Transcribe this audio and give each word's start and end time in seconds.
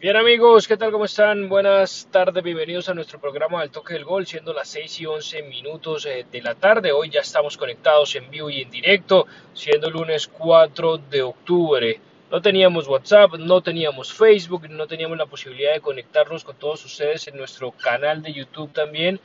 Bien 0.00 0.16
amigos, 0.16 0.66
¿qué 0.66 0.78
tal? 0.78 0.92
¿Cómo 0.92 1.04
están? 1.04 1.50
Buenas 1.50 2.08
tardes, 2.10 2.42
bienvenidos 2.42 2.88
a 2.88 2.94
nuestro 2.94 3.20
programa 3.20 3.60
del 3.60 3.70
toque 3.70 3.92
del 3.92 4.06
gol, 4.06 4.26
siendo 4.26 4.54
las 4.54 4.66
6 4.68 5.00
y 5.02 5.04
11 5.04 5.42
minutos 5.42 6.06
eh, 6.06 6.24
de 6.32 6.40
la 6.40 6.54
tarde. 6.54 6.90
Hoy 6.90 7.10
ya 7.10 7.20
estamos 7.20 7.58
conectados 7.58 8.16
en 8.16 8.30
vivo 8.30 8.48
y 8.48 8.62
en 8.62 8.70
directo, 8.70 9.26
siendo 9.52 9.90
lunes 9.90 10.26
4 10.26 10.96
de 11.10 11.20
octubre. 11.20 12.00
No 12.30 12.40
teníamos 12.40 12.88
WhatsApp, 12.88 13.34
no 13.34 13.60
teníamos 13.60 14.10
Facebook, 14.10 14.70
no 14.70 14.86
teníamos 14.86 15.18
la 15.18 15.26
posibilidad 15.26 15.74
de 15.74 15.82
conectarnos 15.82 16.44
con 16.44 16.56
todos 16.56 16.82
ustedes 16.86 17.28
en 17.28 17.36
nuestro 17.36 17.70
canal 17.72 18.22
de 18.22 18.32
YouTube 18.32 18.72
también. 18.72 19.20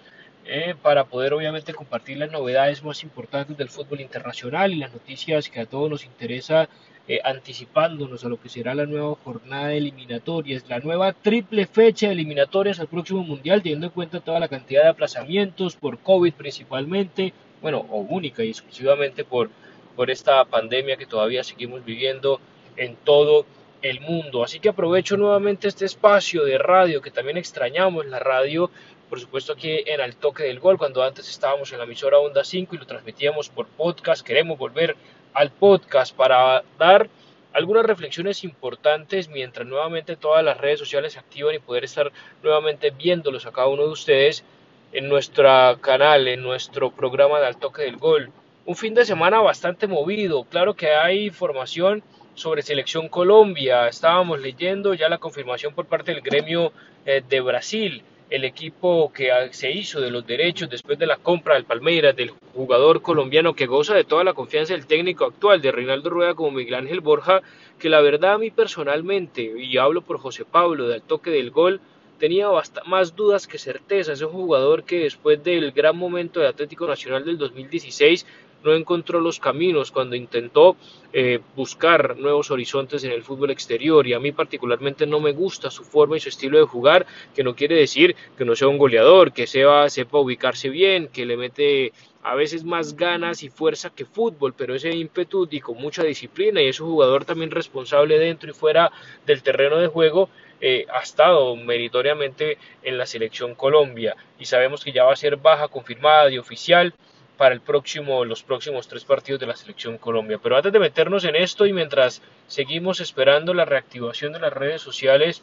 Eh, 0.48 0.76
para 0.80 1.06
poder 1.06 1.34
obviamente 1.34 1.74
compartir 1.74 2.18
las 2.18 2.32
novedades 2.32 2.84
más 2.84 3.02
importantes 3.02 3.58
del 3.58 3.68
fútbol 3.68 4.02
internacional 4.02 4.72
y 4.72 4.76
las 4.76 4.94
noticias 4.94 5.50
que 5.50 5.60
a 5.60 5.66
todos 5.66 5.90
nos 5.90 6.06
interesa 6.06 6.70
eh, 7.08 7.20
anticipándonos 7.24 8.24
a 8.24 8.30
lo 8.30 8.40
que 8.40 8.50
será 8.50 8.76
la 8.76 8.86
nueva 8.86 9.16
jornada 9.24 9.70
de 9.70 9.78
eliminatorias, 9.78 10.70
la 10.70 10.80
nueva 10.80 11.14
triple 11.14 11.66
fecha 11.66 12.06
de 12.06 12.14
eliminatorias 12.14 12.80
al 12.80 12.88
próximo 12.88 13.24
mundial, 13.24 13.64
teniendo 13.64 13.88
en 13.88 13.94
cuenta 13.94 14.20
toda 14.20 14.40
la 14.40 14.48
cantidad 14.48 14.84
de 14.84 14.90
aplazamientos 14.90 15.76
por 15.76 15.98
COVID 15.98 16.34
principalmente, 16.34 17.34
bueno, 17.60 17.84
o 17.90 18.02
única 18.02 18.44
y 18.44 18.50
exclusivamente 18.50 19.24
por, 19.24 19.50
por 19.96 20.12
esta 20.12 20.46
pandemia 20.46 20.96
que 20.96 21.08
todavía 21.08 21.44
seguimos 21.44 21.84
viviendo 21.84 22.40
en 22.78 22.96
todo 22.98 23.48
el 23.82 24.02
mundo. 24.02 24.44
Así 24.44 24.60
que 24.60 24.70
aprovecho 24.70 25.18
nuevamente 25.18 25.68
este 25.68 25.86
espacio 25.86 26.44
de 26.44 26.58
radio 26.58 27.02
que 27.02 27.12
también 27.12 27.38
extrañamos 27.38 28.06
la 28.06 28.20
radio, 28.20 28.72
por 29.10 29.20
supuesto 29.20 29.54
aquí 29.54 29.84
en 29.86 30.02
el 30.02 30.16
toque 30.16 30.44
del 30.44 30.60
gol, 30.60 30.78
cuando 30.78 31.04
antes 31.04 31.30
estábamos 31.30 31.72
en 31.72 31.78
la 31.78 31.84
emisora 31.84 32.20
Onda 32.20 32.44
5 32.44 32.76
y 32.76 32.78
lo 32.80 32.86
transmitíamos 32.86 33.50
por 33.50 33.68
podcast, 33.68 34.26
queremos 34.26 34.58
volver 34.58 34.96
al 35.34 35.52
podcast 35.52 36.16
para 36.16 36.64
dar 36.78 37.10
algunas 37.54 37.86
reflexiones 37.86 38.44
importantes 38.44 39.30
mientras 39.30 39.66
nuevamente 39.66 40.18
todas 40.18 40.44
las 40.44 40.58
redes 40.58 40.80
sociales 40.80 41.14
se 41.14 41.20
activan 41.20 41.56
y 41.56 41.60
poder 41.60 41.86
estar 41.86 42.12
nuevamente 42.44 42.92
viéndolos 42.92 43.46
a 43.46 43.52
cada 43.52 43.68
uno 43.68 43.84
de 43.84 43.90
ustedes 43.90 44.44
en 44.92 45.08
nuestro 45.08 45.78
canal, 45.82 46.28
en 46.28 46.42
nuestro 46.42 46.92
programa 46.92 47.40
de 47.40 47.48
Al 47.48 47.58
Toque 47.58 47.84
del 47.84 47.98
Gol. 47.98 48.32
Un 48.66 48.76
fin 48.76 48.94
de 48.94 49.06
semana 49.06 49.40
bastante 49.40 49.88
movido, 49.88 50.44
claro 50.46 50.74
que 50.74 50.92
hay 50.92 51.28
información 51.28 52.04
sobre 52.34 52.62
Selección 52.62 53.08
Colombia, 53.08 53.88
estábamos 53.88 54.42
leyendo 54.42 54.94
ya 54.94 55.08
la 55.08 55.18
confirmación 55.18 55.74
por 55.74 55.86
parte 55.86 56.14
del 56.14 56.22
gremio 56.22 56.74
eh, 57.06 57.22
de 57.28 57.42
Brasil, 57.42 58.04
el 58.30 58.44
equipo 58.44 59.12
que 59.14 59.30
se 59.52 59.72
hizo 59.72 60.02
de 60.02 60.10
los 60.10 60.26
derechos 60.26 60.70
después 60.70 60.98
de 60.98 61.06
la 61.06 61.18
compra 61.18 61.56
del 61.56 61.66
Palmeiras, 61.66 62.16
del 62.16 62.32
jugador 62.54 63.02
colombiano 63.02 63.54
que 63.54 63.68
goza 63.68 63.94
de 63.94 64.04
toda 64.04 64.24
la 64.24 64.34
confianza 64.34 64.74
del 64.74 64.88
técnico 64.88 65.26
actual 65.26 65.62
de 65.62 65.72
Reinaldo 65.72 66.10
Rueda 66.10 66.34
como 66.34 66.52
Miguel 66.52 66.76
Ángel 66.76 67.02
Borja, 67.02 67.42
que 67.80 67.90
la 67.90 68.02
verdad 68.02 68.34
a 68.34 68.38
mí 68.38 68.52
personalmente, 68.52 69.54
y 69.58 69.78
hablo 69.78 70.02
por 70.02 70.20
José 70.20 70.46
Pablo 70.46 70.88
del 70.88 71.02
toque 71.02 71.30
del 71.30 71.52
gol, 71.52 71.82
tenía 72.18 72.48
más 72.86 73.16
dudas 73.16 73.48
que 73.48 73.58
certezas. 73.58 74.20
Es 74.20 74.26
un 74.26 74.32
jugador 74.32 74.84
que 74.84 75.00
después 75.00 75.44
del 75.44 75.72
gran 75.72 75.98
momento 75.98 76.40
de 76.40 76.48
Atlético 76.48 76.88
Nacional 76.88 77.26
del 77.26 77.38
2016 77.38 78.26
no 78.66 78.74
encontró 78.74 79.22
los 79.22 79.40
caminos 79.40 79.92
cuando 79.92 80.16
intentó 80.16 80.76
eh, 81.14 81.40
buscar 81.56 82.18
nuevos 82.18 82.52
horizontes 82.52 83.04
en 83.04 83.12
el 83.12 83.24
fútbol 83.24 83.52
exterior. 83.52 84.06
Y 84.08 84.14
a 84.14 84.20
mí 84.20 84.32
particularmente 84.32 85.06
no 85.06 85.20
me 85.20 85.32
gusta 85.32 85.70
su 85.70 85.84
forma 85.84 86.18
y 86.18 86.20
su 86.20 86.30
estilo 86.30 86.58
de 86.58 86.66
jugar, 86.66 87.06
que 87.34 87.44
no 87.44 87.56
quiere 87.56 87.76
decir 87.76 88.16
que 88.38 88.44
no 88.44 88.56
sea 88.56 88.68
un 88.68 88.78
goleador, 88.78 89.32
que 89.32 89.48
sea, 89.48 89.88
sepa 89.90 90.18
ubicarse 90.18 90.70
bien, 90.70 91.08
que 91.08 91.26
le 91.26 91.38
mete 91.38 91.94
a 92.24 92.34
veces 92.34 92.64
más 92.64 92.96
ganas 92.96 93.44
y 93.44 93.50
fuerza 93.50 93.92
que 93.92 94.04
fútbol, 94.04 94.56
pero 94.58 94.74
ese 94.74 94.90
ímpetu 94.90 95.48
y 95.52 95.62
con 95.62 95.78
mucha 95.78 96.04
disciplina 96.04 96.60
y 96.60 96.68
es 96.68 96.80
un 96.80 96.90
jugador 96.90 97.24
también 97.24 97.52
responsable 97.52 98.18
dentro 98.18 98.50
y 98.50 98.54
fuera 98.54 98.92
del 99.28 99.44
terreno 99.44 99.78
de 99.78 99.88
juego, 99.88 100.30
eh, 100.60 100.88
ha 100.92 101.02
estado 101.02 101.56
meritoriamente 101.56 102.58
en 102.82 102.98
la 102.98 103.06
selección 103.06 103.54
Colombia. 103.54 104.16
Y 104.40 104.46
sabemos 104.46 104.84
que 104.84 104.92
ya 104.92 105.04
va 105.04 105.14
a 105.14 105.16
ser 105.16 105.38
baja 105.38 105.68
confirmada 105.68 106.32
y 106.32 106.40
oficial 106.40 106.96
para 107.38 107.54
el 107.54 107.62
próximo, 107.62 108.26
los 108.26 108.44
próximos 108.44 108.88
tres 108.88 109.06
partidos 109.06 109.40
de 109.40 109.48
la 109.48 109.56
selección 109.56 109.98
Colombia. 109.98 110.40
Pero 110.42 110.58
antes 110.58 110.74
de 110.74 110.80
meternos 110.80 111.24
en 111.26 111.36
esto 111.36 111.66
y 111.66 111.74
mientras 111.74 112.22
seguimos 112.48 113.00
esperando 113.00 113.54
la 113.54 113.66
reactivación 113.66 114.34
de 114.34 114.40
las 114.40 114.54
redes 114.54 114.82
sociales, 114.82 115.42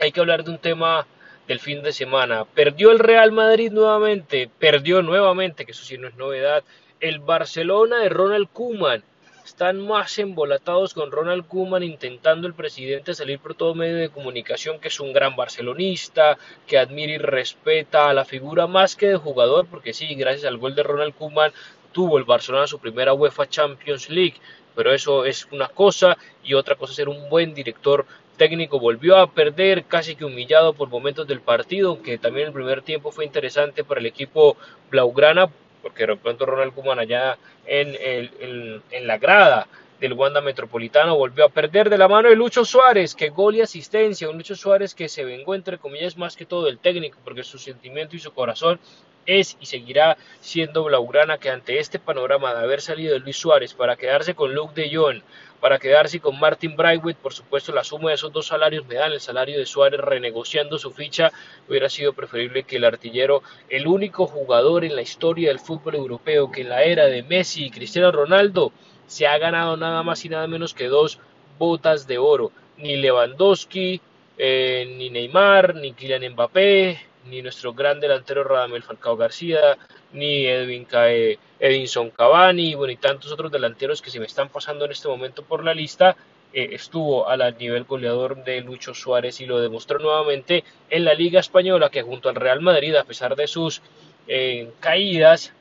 hay 0.00 0.12
que 0.12 0.20
hablar 0.20 0.44
de 0.44 0.50
un 0.50 0.58
tema 0.58 1.06
del 1.46 1.60
fin 1.60 1.82
de 1.82 1.92
semana. 1.92 2.44
Perdió 2.44 2.90
el 2.90 2.98
Real 2.98 3.32
Madrid 3.32 3.70
nuevamente, 3.72 4.50
perdió 4.58 5.02
nuevamente, 5.02 5.64
que 5.64 5.72
eso 5.72 5.84
sí 5.84 5.96
no 5.96 6.08
es 6.08 6.16
novedad, 6.16 6.64
el 7.00 7.20
Barcelona 7.20 8.00
de 8.00 8.08
Ronald 8.08 8.48
Koeman 8.52 9.02
están 9.46 9.78
más 9.78 10.18
embolatados 10.18 10.92
con 10.92 11.12
Ronald 11.12 11.46
Koeman 11.46 11.84
intentando 11.84 12.48
el 12.48 12.54
presidente 12.54 13.14
salir 13.14 13.38
por 13.38 13.54
todo 13.54 13.76
medio 13.76 13.96
de 13.96 14.08
comunicación 14.08 14.80
que 14.80 14.88
es 14.88 14.98
un 14.98 15.12
gran 15.12 15.36
barcelonista, 15.36 16.36
que 16.66 16.78
admira 16.78 17.12
y 17.12 17.18
respeta 17.18 18.10
a 18.10 18.12
la 18.12 18.24
figura 18.24 18.66
más 18.66 18.96
que 18.96 19.06
de 19.06 19.16
jugador, 19.16 19.66
porque 19.70 19.94
sí, 19.94 20.16
gracias 20.16 20.46
al 20.46 20.58
gol 20.58 20.74
de 20.74 20.82
Ronald 20.82 21.14
Koeman 21.14 21.52
tuvo 21.92 22.18
el 22.18 22.24
Barcelona 22.24 22.66
su 22.66 22.80
primera 22.80 23.14
UEFA 23.14 23.48
Champions 23.48 24.10
League, 24.10 24.34
pero 24.74 24.92
eso 24.92 25.24
es 25.24 25.46
una 25.52 25.68
cosa 25.68 26.18
y 26.42 26.54
otra 26.54 26.74
cosa 26.74 26.94
ser 26.94 27.08
un 27.08 27.28
buen 27.30 27.54
director 27.54 28.04
técnico. 28.36 28.80
Volvió 28.80 29.16
a 29.16 29.30
perder 29.30 29.84
casi 29.84 30.16
que 30.16 30.24
humillado 30.24 30.72
por 30.72 30.88
momentos 30.88 31.24
del 31.24 31.40
partido, 31.40 31.90
aunque 31.90 32.18
también 32.18 32.48
el 32.48 32.52
primer 32.52 32.82
tiempo 32.82 33.12
fue 33.12 33.24
interesante 33.24 33.84
para 33.84 34.00
el 34.00 34.06
equipo 34.06 34.56
blaugrana 34.90 35.48
porque 35.86 36.04
de 36.04 36.16
pronto 36.16 36.46
Ronald 36.46 36.74
Koeman 36.74 36.98
allá 36.98 37.38
en, 37.64 37.94
el, 38.00 38.82
en, 38.90 39.06
la 39.06 39.18
grada 39.18 39.68
del 40.00 40.12
Wanda 40.12 40.40
Metropolitano 40.40 41.16
volvió 41.16 41.46
a 41.46 41.48
perder 41.48 41.88
de 41.88 41.98
la 41.98 42.08
mano 42.08 42.28
de 42.28 42.36
Lucho 42.36 42.64
Suárez, 42.64 43.14
que 43.14 43.30
gol 43.30 43.56
y 43.56 43.62
asistencia, 43.62 44.28
un 44.28 44.36
Lucho 44.36 44.54
Suárez 44.54 44.94
que 44.94 45.08
se 45.08 45.24
vengó 45.24 45.54
entre 45.54 45.78
comillas 45.78 46.16
más 46.16 46.36
que 46.36 46.46
todo 46.46 46.64
del 46.64 46.78
técnico, 46.78 47.18
porque 47.24 47.42
su 47.42 47.58
sentimiento 47.58 48.16
y 48.16 48.18
su 48.18 48.32
corazón 48.32 48.78
es 49.24 49.56
y 49.60 49.66
seguirá 49.66 50.16
siendo 50.40 50.84
Blaugrana 50.84 51.38
que 51.38 51.50
ante 51.50 51.78
este 51.78 51.98
panorama 51.98 52.54
de 52.54 52.60
haber 52.60 52.80
salido 52.80 53.12
de 53.12 53.20
Luis 53.20 53.36
Suárez 53.36 53.74
para 53.74 53.96
quedarse 53.96 54.34
con 54.34 54.54
Luke 54.54 54.80
de 54.80 54.94
Jong, 54.94 55.22
para 55.60 55.78
quedarse 55.78 56.20
con 56.20 56.38
Martin 56.38 56.76
Brightwood, 56.76 57.16
por 57.16 57.32
supuesto 57.32 57.72
la 57.72 57.82
suma 57.82 58.10
de 58.10 58.16
esos 58.16 58.32
dos 58.32 58.46
salarios 58.46 58.86
me 58.86 58.94
dan 58.94 59.12
el 59.12 59.20
salario 59.20 59.58
de 59.58 59.66
Suárez 59.66 60.00
renegociando 60.00 60.78
su 60.78 60.92
ficha, 60.92 61.32
hubiera 61.68 61.88
sido 61.88 62.12
preferible 62.12 62.62
que 62.62 62.76
el 62.76 62.84
artillero, 62.84 63.42
el 63.68 63.86
único 63.86 64.26
jugador 64.26 64.84
en 64.84 64.94
la 64.94 65.02
historia 65.02 65.48
del 65.48 65.58
fútbol 65.58 65.96
europeo 65.96 66.50
que 66.52 66.60
en 66.60 66.68
la 66.68 66.84
era 66.84 67.06
de 67.06 67.22
Messi 67.22 67.64
y 67.66 67.70
Cristiano 67.70 68.12
Ronaldo 68.12 68.72
se 69.06 69.26
ha 69.26 69.38
ganado 69.38 69.76
nada 69.76 70.02
más 70.02 70.24
y 70.24 70.28
nada 70.28 70.46
menos 70.46 70.74
que 70.74 70.86
dos 70.86 71.18
botas 71.58 72.06
de 72.06 72.18
oro, 72.18 72.52
ni 72.76 72.96
Lewandowski, 72.96 74.00
eh, 74.38 74.94
ni 74.96 75.10
Neymar, 75.10 75.74
ni 75.74 75.92
Kylian 75.92 76.32
Mbappé, 76.32 77.00
ni 77.28 77.42
nuestro 77.42 77.72
gran 77.72 78.00
delantero 78.00 78.44
Radamel 78.44 78.82
Falcao 78.82 79.16
García, 79.16 79.76
ni 80.12 80.46
Edwin 80.46 80.84
Cae, 80.84 81.38
Edinson 81.58 82.10
Cavani, 82.10 82.74
bueno, 82.74 82.92
y 82.92 82.96
tantos 82.96 83.32
otros 83.32 83.50
delanteros 83.50 84.02
que 84.02 84.10
se 84.10 84.20
me 84.20 84.26
están 84.26 84.48
pasando 84.48 84.84
en 84.84 84.92
este 84.92 85.08
momento 85.08 85.42
por 85.42 85.64
la 85.64 85.74
lista, 85.74 86.16
eh, 86.52 86.70
estuvo 86.72 87.28
al 87.28 87.56
nivel 87.58 87.84
goleador 87.84 88.44
de 88.44 88.60
Lucho 88.60 88.94
Suárez 88.94 89.40
y 89.40 89.46
lo 89.46 89.60
demostró 89.60 89.98
nuevamente 89.98 90.64
en 90.90 91.04
la 91.04 91.14
Liga 91.14 91.40
Española, 91.40 91.90
que 91.90 92.02
junto 92.02 92.28
al 92.28 92.34
Real 92.34 92.60
Madrid, 92.60 92.94
a 92.94 93.04
pesar 93.04 93.36
de 93.36 93.46
sus 93.46 93.82
eh, 94.28 94.70
caídas, 94.80 95.52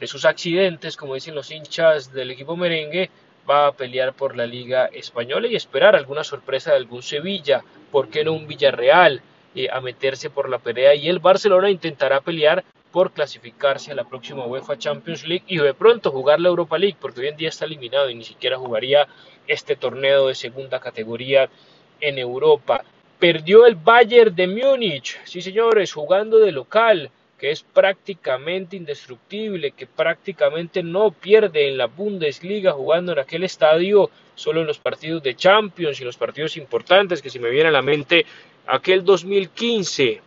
de 0.00 0.06
sus 0.06 0.24
accidentes, 0.24 0.96
como 0.96 1.14
dicen 1.14 1.34
los 1.34 1.50
hinchas 1.50 2.12
del 2.12 2.30
equipo 2.30 2.56
merengue, 2.56 3.10
va 3.48 3.66
a 3.66 3.72
pelear 3.72 4.14
por 4.14 4.36
la 4.36 4.46
Liga 4.46 4.86
Española 4.86 5.46
y 5.48 5.56
esperar 5.56 5.94
alguna 5.94 6.24
sorpresa 6.24 6.70
de 6.70 6.78
algún 6.78 7.02
Sevilla, 7.02 7.62
¿por 7.90 8.08
qué 8.08 8.24
no 8.24 8.32
un 8.32 8.46
Villarreal? 8.46 9.22
Eh, 9.56 9.68
a 9.70 9.80
meterse 9.80 10.30
por 10.30 10.48
la 10.48 10.58
pelea 10.58 10.96
y 10.96 11.08
el 11.08 11.20
Barcelona 11.20 11.70
intentará 11.70 12.20
pelear 12.20 12.64
por 12.90 13.12
clasificarse 13.12 13.92
a 13.92 13.94
la 13.94 14.02
próxima 14.02 14.44
UEFA 14.46 14.76
Champions 14.78 15.24
League 15.28 15.44
y 15.46 15.58
de 15.58 15.74
pronto 15.74 16.10
jugar 16.10 16.40
la 16.40 16.48
Europa 16.48 16.76
League, 16.76 16.96
porque 17.00 17.20
hoy 17.20 17.28
en 17.28 17.36
día 17.36 17.50
está 17.50 17.64
eliminado 17.64 18.10
y 18.10 18.16
ni 18.16 18.24
siquiera 18.24 18.58
jugaría 18.58 19.06
este 19.46 19.76
torneo 19.76 20.26
de 20.26 20.34
segunda 20.34 20.80
categoría 20.80 21.48
en 22.00 22.18
Europa. 22.18 22.82
Perdió 23.20 23.64
el 23.64 23.76
Bayern 23.76 24.34
de 24.34 24.48
Múnich, 24.48 25.20
sí 25.24 25.40
señores, 25.40 25.92
jugando 25.92 26.38
de 26.38 26.50
local, 26.50 27.10
que 27.38 27.50
es 27.50 27.62
prácticamente 27.62 28.76
indestructible, 28.76 29.72
que 29.72 29.86
prácticamente 29.86 30.82
no 30.82 31.10
pierde 31.10 31.68
en 31.68 31.76
la 31.76 31.86
Bundesliga 31.86 32.72
jugando 32.72 33.12
en 33.12 33.18
aquel 33.18 33.44
estadio, 33.44 34.10
solo 34.34 34.60
en 34.60 34.66
los 34.66 34.78
partidos 34.78 35.22
de 35.22 35.36
Champions 35.36 36.00
y 36.00 36.04
los 36.04 36.16
partidos 36.16 36.56
importantes 36.56 37.20
que 37.20 37.30
se 37.30 37.40
me 37.40 37.50
viene 37.50 37.68
a 37.68 37.72
la 37.72 37.82
mente 37.82 38.24
aquel 38.66 39.04
2015, 39.04 40.20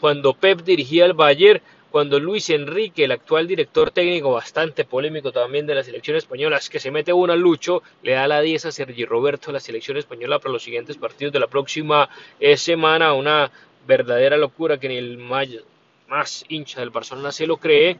cuando 0.00 0.34
Pep 0.34 0.62
dirigía 0.62 1.06
el 1.06 1.14
Bayern, 1.14 1.60
cuando 1.90 2.20
Luis 2.20 2.48
Enrique, 2.50 3.04
el 3.04 3.12
actual 3.12 3.48
director 3.48 3.90
técnico, 3.90 4.32
bastante 4.32 4.84
polémico 4.84 5.32
también 5.32 5.66
de 5.66 5.74
la 5.74 5.82
selección 5.82 6.16
española, 6.16 6.58
es 6.58 6.70
que 6.70 6.78
se 6.78 6.92
mete 6.92 7.12
una 7.12 7.34
lucho, 7.34 7.82
le 8.02 8.12
da 8.12 8.28
la 8.28 8.40
10 8.40 8.66
a 8.66 8.72
Sergi 8.72 9.04
Roberto, 9.04 9.50
la 9.50 9.58
selección 9.58 9.96
española, 9.96 10.38
para 10.38 10.52
los 10.52 10.62
siguientes 10.62 10.96
partidos 10.96 11.32
de 11.32 11.40
la 11.40 11.48
próxima 11.48 12.08
eh, 12.38 12.56
semana, 12.56 13.12
una 13.12 13.50
verdadera 13.86 14.36
locura 14.36 14.78
que 14.78 14.88
ni 14.88 14.96
el 14.96 15.18
más 16.10 16.44
hincha 16.48 16.80
del 16.80 16.90
Barcelona 16.90 17.30
se 17.30 17.46
lo 17.46 17.56
cree, 17.56 17.98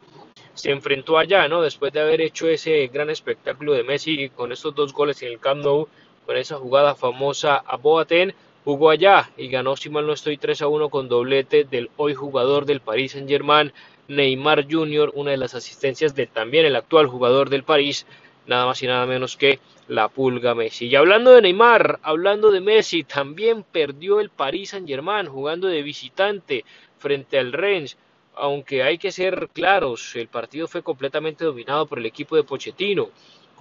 se 0.53 0.69
enfrentó 0.69 1.17
allá, 1.17 1.47
¿no? 1.47 1.61
Después 1.61 1.93
de 1.93 2.01
haber 2.01 2.19
hecho 2.19 2.47
ese 2.49 2.87
gran 2.87 3.09
espectáculo 3.09 3.71
de 3.71 3.83
Messi 3.83 4.29
con 4.29 4.51
estos 4.51 4.75
dos 4.75 4.91
goles 4.93 5.21
en 5.23 5.29
el 5.29 5.39
Camp 5.39 5.63
Nou, 5.63 5.87
con 6.25 6.35
esa 6.35 6.57
jugada 6.57 6.93
famosa 6.93 7.55
a 7.55 7.77
Boateng, 7.77 8.33
jugó 8.65 8.89
allá 8.89 9.31
y 9.37 9.47
ganó, 9.47 9.77
si 9.77 9.89
mal 9.89 10.05
no 10.05 10.13
estoy, 10.13 10.37
3 10.37 10.61
a 10.61 10.67
1 10.67 10.89
con 10.89 11.07
doblete 11.07 11.63
del 11.63 11.89
hoy 11.95 12.13
jugador 12.13 12.65
del 12.65 12.81
Paris 12.81 13.13
Saint 13.13 13.29
Germain, 13.29 13.71
Neymar 14.09 14.67
Jr., 14.69 15.11
una 15.15 15.31
de 15.31 15.37
las 15.37 15.55
asistencias 15.55 16.13
de 16.13 16.27
también 16.27 16.65
el 16.65 16.75
actual 16.75 17.07
jugador 17.07 17.49
del 17.49 17.63
París, 17.63 18.05
nada 18.45 18.65
más 18.65 18.83
y 18.83 18.87
nada 18.87 19.05
menos 19.05 19.37
que 19.37 19.59
la 19.87 20.09
pulga 20.09 20.53
Messi. 20.53 20.87
Y 20.87 20.95
hablando 20.95 21.31
de 21.31 21.41
Neymar, 21.41 21.99
hablando 22.03 22.51
de 22.51 22.59
Messi, 22.59 23.03
también 23.03 23.63
perdió 23.63 24.19
el 24.19 24.29
Paris 24.29 24.71
Saint 24.71 24.87
Germain 24.87 25.27
jugando 25.27 25.67
de 25.67 25.81
visitante 25.81 26.65
frente 27.01 27.39
al 27.39 27.51
Rennes. 27.51 27.97
Aunque 28.35 28.83
hay 28.83 28.97
que 28.97 29.11
ser 29.11 29.49
claros, 29.51 30.15
el 30.15 30.29
partido 30.29 30.67
fue 30.67 30.83
completamente 30.83 31.43
dominado 31.43 31.85
por 31.85 31.99
el 31.99 32.05
equipo 32.05 32.35
de 32.35 32.43
Pochettino 32.43 33.09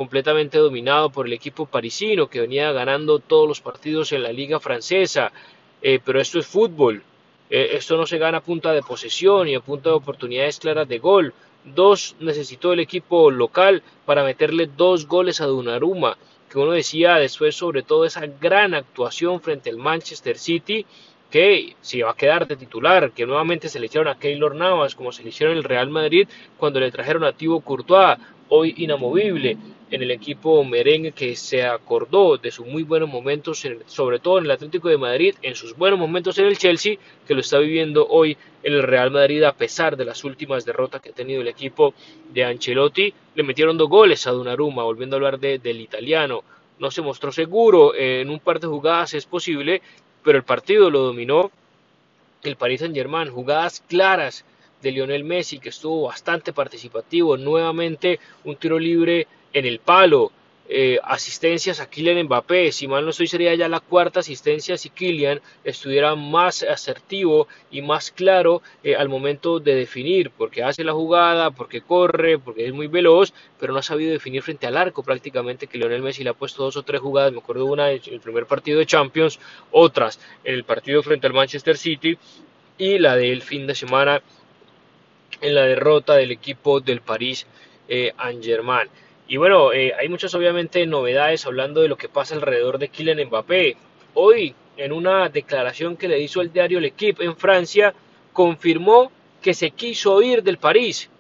completamente 0.00 0.56
dominado 0.56 1.10
por 1.10 1.26
el 1.26 1.34
equipo 1.34 1.66
parisino 1.66 2.26
que 2.26 2.40
venía 2.40 2.72
ganando 2.72 3.18
todos 3.18 3.46
los 3.46 3.60
partidos 3.60 4.12
en 4.12 4.22
la 4.22 4.32
liga 4.32 4.58
francesa. 4.58 5.30
Eh, 5.82 6.00
pero 6.02 6.18
esto 6.22 6.38
es 6.38 6.46
fútbol. 6.46 7.02
Eh, 7.50 7.72
esto 7.72 7.98
no 7.98 8.06
se 8.06 8.16
gana 8.16 8.38
a 8.38 8.42
punta 8.42 8.72
de 8.72 8.80
posesión 8.80 9.46
y 9.46 9.54
a 9.54 9.60
punta 9.60 9.90
de 9.90 9.96
oportunidades 9.96 10.58
claras 10.58 10.88
de 10.88 10.98
gol. 10.98 11.34
Dos 11.66 12.16
necesitó 12.18 12.72
el 12.72 12.80
equipo 12.80 13.30
local 13.30 13.82
para 14.06 14.24
meterle 14.24 14.70
dos 14.74 15.06
goles 15.06 15.42
a 15.42 15.46
Donnarumma, 15.46 16.16
que 16.48 16.58
uno 16.58 16.72
decía 16.72 17.16
después 17.16 17.54
sobre 17.54 17.82
todo 17.82 18.06
esa 18.06 18.24
gran 18.26 18.72
actuación 18.72 19.38
frente 19.42 19.68
al 19.68 19.76
Manchester 19.76 20.38
City, 20.38 20.86
que 21.30 21.76
se 21.80 22.02
va 22.02 22.10
a 22.10 22.16
quedar 22.16 22.46
de 22.46 22.56
titular, 22.56 23.12
que 23.12 23.26
nuevamente 23.26 23.68
se 23.68 23.78
le 23.78 23.86
hicieron 23.86 24.08
a 24.08 24.18
Keylor 24.18 24.54
Navas, 24.54 24.94
como 24.94 25.12
se 25.12 25.22
le 25.22 25.28
hicieron 25.28 25.56
el 25.56 25.64
Real 25.64 25.88
Madrid 25.88 26.28
cuando 26.56 26.80
le 26.80 26.90
trajeron 26.90 27.24
a 27.24 27.32
Thibaut 27.32 27.64
Courtois, 27.64 28.18
hoy 28.48 28.74
inamovible 28.78 29.56
en 29.90 30.02
el 30.02 30.10
equipo 30.10 30.62
merengue 30.64 31.12
que 31.12 31.34
se 31.34 31.64
acordó 31.64 32.36
de 32.36 32.50
sus 32.50 32.66
muy 32.66 32.82
buenos 32.82 33.08
momentos, 33.08 33.64
sobre 33.86 34.18
todo 34.18 34.38
en 34.38 34.44
el 34.44 34.50
Atlético 34.52 34.88
de 34.88 34.98
Madrid, 34.98 35.34
en 35.42 35.54
sus 35.54 35.76
buenos 35.76 35.98
momentos 35.98 36.38
en 36.38 36.46
el 36.46 36.58
Chelsea, 36.58 36.96
que 37.26 37.34
lo 37.34 37.40
está 37.40 37.58
viviendo 37.58 38.06
hoy 38.08 38.36
en 38.62 38.72
el 38.72 38.82
Real 38.82 39.10
Madrid 39.10 39.42
a 39.42 39.52
pesar 39.52 39.96
de 39.96 40.04
las 40.04 40.22
últimas 40.24 40.64
derrotas 40.64 41.00
que 41.00 41.10
ha 41.10 41.14
tenido 41.14 41.40
el 41.40 41.48
equipo 41.48 41.94
de 42.32 42.44
Ancelotti. 42.44 43.12
Le 43.34 43.42
metieron 43.42 43.78
dos 43.78 43.88
goles 43.88 44.26
a 44.26 44.32
Donnarumma, 44.32 44.84
volviendo 44.84 45.16
a 45.16 45.18
hablar 45.18 45.40
del 45.40 45.80
italiano. 45.80 46.44
No 46.78 46.90
se 46.90 47.02
mostró 47.02 47.32
seguro, 47.32 47.94
en 47.94 48.30
un 48.30 48.38
par 48.38 48.60
de 48.60 48.68
jugadas 48.68 49.14
es 49.14 49.26
posible, 49.26 49.82
pero 50.22 50.38
el 50.38 50.44
partido 50.44 50.90
lo 50.90 51.00
dominó 51.00 51.50
el 52.42 52.56
Paris 52.56 52.80
Saint 52.80 52.94
Germain, 52.94 53.30
jugadas 53.30 53.82
claras 53.86 54.44
de 54.82 54.92
Lionel 54.92 55.24
Messi, 55.24 55.58
que 55.58 55.68
estuvo 55.68 56.08
bastante 56.08 56.52
participativo, 56.52 57.36
nuevamente 57.36 58.18
un 58.44 58.56
tiro 58.56 58.78
libre 58.78 59.26
en 59.52 59.66
el 59.66 59.78
palo, 59.78 60.32
eh, 60.72 61.00
asistencias 61.02 61.80
a 61.80 61.90
Kylian 61.90 62.26
Mbappé, 62.26 62.70
si 62.70 62.86
mal 62.86 63.04
no 63.04 63.10
estoy 63.10 63.26
sería 63.26 63.52
ya 63.56 63.68
la 63.68 63.80
cuarta 63.80 64.20
asistencia 64.20 64.78
si 64.78 64.88
Kylian 64.88 65.40
estuviera 65.64 66.14
más 66.14 66.62
asertivo 66.62 67.48
y 67.72 67.82
más 67.82 68.12
claro 68.12 68.62
eh, 68.84 68.94
al 68.94 69.08
momento 69.08 69.58
de 69.58 69.74
definir, 69.74 70.30
porque 70.30 70.62
hace 70.62 70.84
la 70.84 70.92
jugada, 70.92 71.50
porque 71.50 71.80
corre, 71.80 72.38
porque 72.38 72.66
es 72.66 72.72
muy 72.72 72.86
veloz, 72.86 73.34
pero 73.58 73.72
no 73.72 73.80
ha 73.80 73.82
sabido 73.82 74.12
definir 74.12 74.42
frente 74.42 74.68
al 74.68 74.76
arco 74.76 75.02
prácticamente 75.02 75.66
que 75.66 75.76
Lionel 75.76 76.02
Messi 76.02 76.22
le 76.22 76.30
ha 76.30 76.34
puesto 76.34 76.62
dos 76.62 76.76
o 76.76 76.84
tres 76.84 77.00
jugadas, 77.00 77.32
me 77.32 77.40
acuerdo 77.40 77.64
una 77.64 77.90
en 77.90 78.00
el 78.06 78.20
primer 78.20 78.46
partido 78.46 78.78
de 78.78 78.86
Champions, 78.86 79.40
otras 79.72 80.20
en 80.44 80.54
el 80.54 80.62
partido 80.62 81.02
frente 81.02 81.26
al 81.26 81.32
Manchester 81.32 81.76
City 81.76 82.16
y 82.78 83.00
la 83.00 83.16
del 83.16 83.42
fin 83.42 83.66
de 83.66 83.74
semana 83.74 84.22
en 85.40 85.52
la 85.52 85.62
derrota 85.62 86.14
del 86.14 86.30
equipo 86.30 86.78
del 86.78 87.00
París 87.00 87.44
eh, 87.88 88.12
Saint-Germain. 88.16 88.88
Y 89.30 89.36
bueno, 89.36 89.72
eh, 89.72 89.94
hay 89.96 90.08
muchas 90.08 90.34
obviamente 90.34 90.84
novedades 90.86 91.46
hablando 91.46 91.80
de 91.80 91.86
lo 91.86 91.96
que 91.96 92.08
pasa 92.08 92.34
alrededor 92.34 92.78
de 92.78 92.88
Kylian 92.88 93.28
Mbappé. 93.28 93.76
Hoy, 94.14 94.56
en 94.76 94.90
una 94.90 95.28
declaración 95.28 95.96
que 95.96 96.08
le 96.08 96.18
hizo 96.18 96.40
el 96.40 96.52
diario 96.52 96.80
L'Equipe 96.80 97.24
en 97.24 97.36
Francia, 97.36 97.94
confirmó 98.32 99.12
que 99.40 99.54
se 99.54 99.70
quiso 99.70 100.20
ir 100.20 100.42
del 100.42 100.58
París, 100.58 101.10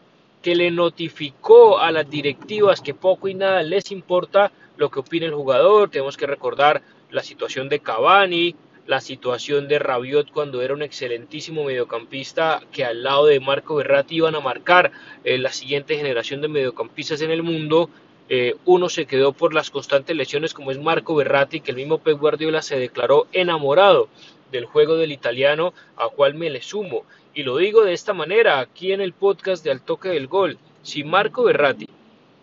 que 0.42 0.56
le 0.56 0.72
notificó 0.72 1.78
a 1.78 1.92
las 1.92 2.10
directivas 2.10 2.80
que 2.80 2.94
poco 2.94 3.28
y 3.28 3.34
nada 3.34 3.62
les 3.62 3.92
importa 3.92 4.50
lo 4.76 4.90
que 4.90 4.98
opine 4.98 5.26
el 5.26 5.34
jugador. 5.34 5.88
Tenemos 5.88 6.16
que 6.16 6.26
recordar 6.26 6.82
la 7.12 7.22
situación 7.22 7.68
de 7.68 7.78
Cavani, 7.78 8.56
la 8.90 9.00
situación 9.00 9.68
de 9.68 9.78
Rabiot 9.78 10.32
cuando 10.32 10.62
era 10.62 10.74
un 10.74 10.82
excelentísimo 10.82 11.62
mediocampista 11.62 12.60
que 12.72 12.84
al 12.84 13.04
lado 13.04 13.26
de 13.26 13.38
Marco 13.38 13.76
Berratti 13.76 14.16
iban 14.16 14.34
a 14.34 14.40
marcar 14.40 14.90
eh, 15.22 15.38
la 15.38 15.52
siguiente 15.52 15.96
generación 15.96 16.40
de 16.40 16.48
mediocampistas 16.48 17.22
en 17.22 17.30
el 17.30 17.44
mundo. 17.44 17.88
Eh, 18.28 18.56
uno 18.64 18.88
se 18.88 19.06
quedó 19.06 19.32
por 19.32 19.54
las 19.54 19.70
constantes 19.70 20.16
lesiones 20.16 20.54
como 20.54 20.72
es 20.72 20.80
Marco 20.80 21.14
Berratti, 21.14 21.60
que 21.60 21.70
el 21.70 21.76
mismo 21.76 21.98
Pep 21.98 22.18
Guardiola 22.18 22.62
se 22.62 22.80
declaró 22.80 23.28
enamorado 23.30 24.08
del 24.50 24.64
juego 24.64 24.96
del 24.96 25.12
italiano, 25.12 25.72
a 25.94 26.08
cual 26.08 26.34
me 26.34 26.50
le 26.50 26.60
sumo. 26.60 27.04
Y 27.32 27.44
lo 27.44 27.58
digo 27.58 27.84
de 27.84 27.92
esta 27.92 28.12
manera, 28.12 28.58
aquí 28.58 28.92
en 28.92 29.00
el 29.00 29.12
podcast 29.12 29.62
de 29.62 29.70
Al 29.70 29.82
Toque 29.82 30.08
del 30.08 30.26
Gol, 30.26 30.58
si 30.82 31.04
Marco 31.04 31.44
Berratti 31.44 31.88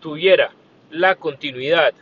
tuviera 0.00 0.52
la 0.90 1.16
continuidad 1.16 1.92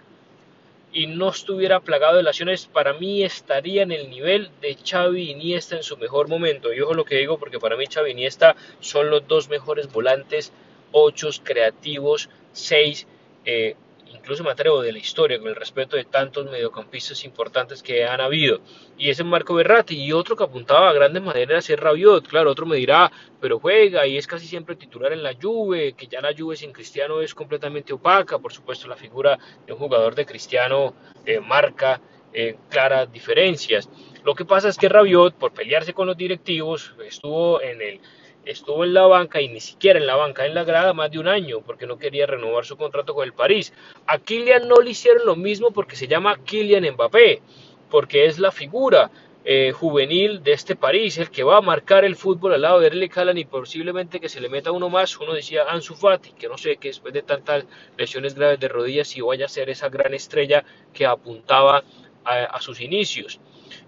y 0.97 1.09
no 1.09 1.29
estuviera 1.29 1.81
plagado 1.81 2.17
de 2.17 2.23
lesiones, 2.23 2.65
para 2.65 2.95
mí 2.95 3.23
estaría 3.23 3.83
en 3.83 3.93
el 3.93 4.09
nivel 4.09 4.51
de 4.63 4.79
Xavi 4.83 5.31
Iniesta 5.31 5.77
en 5.77 5.83
su 5.83 5.99
mejor 5.99 6.27
momento. 6.27 6.73
Y 6.73 6.81
ojo 6.81 6.95
lo 6.95 7.05
que 7.05 7.17
digo, 7.17 7.39
porque 7.39 7.59
para 7.59 7.77
mí 7.77 7.85
Xavi 7.85 8.13
Iniesta 8.13 8.57
son 8.81 9.11
los 9.11 9.29
dos 9.29 9.51
mejores 9.51 9.93
volantes, 9.93 10.55
ocho 10.93 11.29
creativos, 11.45 12.31
seis 12.53 13.07
eh, 13.45 13.77
incluso 14.13 14.45
me 14.45 14.51
atrevo 14.51 14.83
de 14.83 14.93
la 14.93 14.99
historia, 14.99 15.39
con 15.39 15.49
el 15.49 15.57
respeto 15.57 15.97
de 15.97 16.05
tantos 16.05 16.51
mediocampistas 16.51 17.25
importantes 17.25 17.83
que 17.83 18.05
han 18.05 18.21
habido. 18.21 18.61
Y 18.99 19.11
ese 19.11 19.23
es 19.23 19.29
Marco 19.29 19.55
Berratti, 19.55 20.03
y 20.03 20.13
otro 20.13 20.37
que 20.37 20.45
apuntaba 20.45 20.91
a 20.91 20.93
grandes 20.93 21.23
maneras 21.23 21.69
es 21.71 21.79
Rabiot. 21.79 22.27
Claro, 22.27 22.51
otro 22.51 22.67
me 22.67 22.77
dirá, 22.77 23.11
pero 23.41 23.59
juega 23.59 24.07
y 24.07 24.17
es 24.17 24.27
casi 24.27 24.47
siempre 24.47 24.77
titular 24.77 25.13
en 25.13 25.23
la 25.23 25.35
Juve, 25.41 25.93
que 25.93 26.07
ya 26.07 26.21
la 26.21 26.35
Juve 26.37 26.57
sin 26.57 26.73
Cristiano 26.73 27.21
es 27.21 27.35
completamente 27.35 27.93
opaca. 27.93 28.39
Por 28.39 28.53
supuesto, 28.53 28.89
la 28.89 28.97
figura 28.97 29.39
de 29.67 29.73
un 29.73 29.79
jugador 29.79 30.15
de 30.15 30.27
Cristiano 30.27 30.95
eh, 31.25 31.41
marca 31.41 32.01
eh, 32.33 32.57
claras 32.69 33.11
diferencias. 33.11 33.89
Lo 34.25 34.35
que 34.35 34.45
pasa 34.45 34.69
es 34.69 34.77
que 34.77 34.89
Rabiot, 34.89 35.35
por 35.35 35.53
pelearse 35.53 35.95
con 35.95 36.07
los 36.07 36.17
directivos, 36.17 36.95
estuvo 37.07 37.63
en 37.63 37.81
el 37.81 38.01
estuvo 38.47 38.85
en 38.85 38.95
la 38.95 39.07
banca 39.07 39.41
y 39.41 39.49
ni 39.49 39.61
siquiera 39.61 39.99
en 39.99 40.07
la 40.07 40.17
banca, 40.17 40.47
en 40.47 40.55
la 40.55 40.65
grada 40.65 40.95
más 40.95 41.11
de 41.11 41.19
un 41.19 41.29
año 41.29 41.61
porque 41.61 41.87
no 41.87 41.99
quería 41.99 42.27
renovar 42.27 42.65
su 42.65 42.77
contrato 42.77 43.15
con 43.15 43.25
el 43.25 43.33
París. 43.33 43.73
A 44.07 44.19
Kylian 44.19 44.69
no 44.69 44.77
le 44.77 44.91
hicieron 44.91 45.27
lo 45.27 45.37
mismo 45.37 45.73
porque 45.73 45.97
se 45.97 46.07
llama 46.07 46.39
Kylian 46.45 46.95
Mbappé, 46.95 47.43
porque 47.91 48.27
es 48.27 48.39
la 48.39 48.53
figura 48.53 49.11
eh, 49.45 49.73
juvenil 49.73 50.43
de 50.43 50.53
este 50.53 50.77
París, 50.77 51.19
el 51.19 51.31
que 51.31 51.43
va 51.43 51.59
a 51.59 51.61
marcar 51.61 52.05
el 52.05 52.17
fútbol 52.17 52.55
al 52.55 52.63
lado 52.63 52.81
de 52.81 52.87
Erling 52.87 53.11
Haaland 53.15 53.39
y 53.39 53.45
posiblemente 53.45 54.21
que 54.21 54.29
se 54.29 54.41
le 54.41 54.49
meta 54.49 54.71
uno 54.71 54.89
más, 54.89 55.17
uno 55.19 55.35
decía 55.35 55.65
Ansu 55.69 55.95
Fati, 55.95 56.33
que 56.33 56.49
no 56.49 56.57
sé, 56.57 56.77
que 56.77 56.89
después 56.89 57.13
de 57.13 57.23
tantas 57.23 57.65
lesiones 57.97 58.35
graves 58.35 58.61
de 58.61 58.69
rodillas 58.69 59.09
si 59.09 59.21
vaya 59.21 59.47
a 59.47 59.49
ser 59.49 59.71
esa 59.71 59.89
gran 59.89 60.15
estrella 60.15 60.65
que 60.93 61.07
apuntaba 61.07 61.83
a 62.25 62.61
sus 62.61 62.81
inicios. 62.81 63.39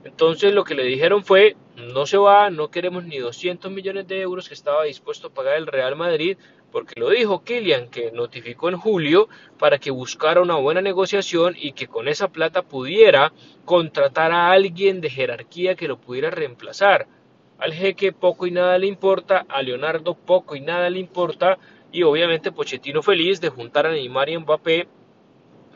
Entonces 0.05 0.55
lo 0.55 0.65
que 0.65 0.75
le 0.75 0.85
dijeron 0.85 1.25
fue, 1.25 1.57
no 1.77 2.07
se 2.07 2.17
va, 2.17 2.51
no 2.51 2.71
queremos 2.71 3.05
ni 3.05 3.19
200 3.19 3.71
millones 3.71 4.07
de 4.07 4.21
euros 4.21 4.49
que 4.49 4.55
estaba 4.55 4.85
dispuesto 4.85 5.29
a 5.29 5.35
pagar 5.35 5.57
el 5.57 5.67
Real 5.67 5.97
Madrid, 5.97 6.37
porque 6.71 7.01
lo 7.01 7.11
dijo 7.11 7.43
Kylian, 7.45 7.89
que 7.89 8.13
notificó 8.13 8.69
en 8.69 8.77
julio 8.77 9.29
para 9.59 9.79
que 9.79 9.91
buscara 9.91 10.43
una 10.43 10.57
buena 10.57 10.81
negociación 10.81 11.55
y 11.59 11.73
que 11.73 11.89
con 11.89 12.09
esa 12.09 12.29
plata 12.29 12.63
pudiera 12.63 13.33
contratar 13.65 14.33
a 14.33 14.51
alguien 14.51 15.01
de 15.01 15.11
jerarquía 15.11 15.75
que 15.75 15.89
lo 15.89 15.99
pudiera 15.99 16.31
reemplazar. 16.31 17.07
Al 17.59 17.73
jeque 17.73 18.13
poco 18.13 18.47
y 18.47 18.51
nada 18.51 18.79
le 18.79 18.87
importa, 18.87 19.45
a 19.49 19.63
Leonardo 19.63 20.15
poco 20.15 20.55
y 20.55 20.61
nada 20.61 20.91
le 20.91 21.01
importa, 21.01 21.59
y 21.91 22.03
obviamente 22.03 22.53
Pochettino 22.53 23.03
feliz 23.03 23.41
de 23.41 23.49
juntar 23.49 23.87
a 23.87 23.91
Neymar 23.91 24.29
y 24.29 24.39
Mbappé 24.39 24.89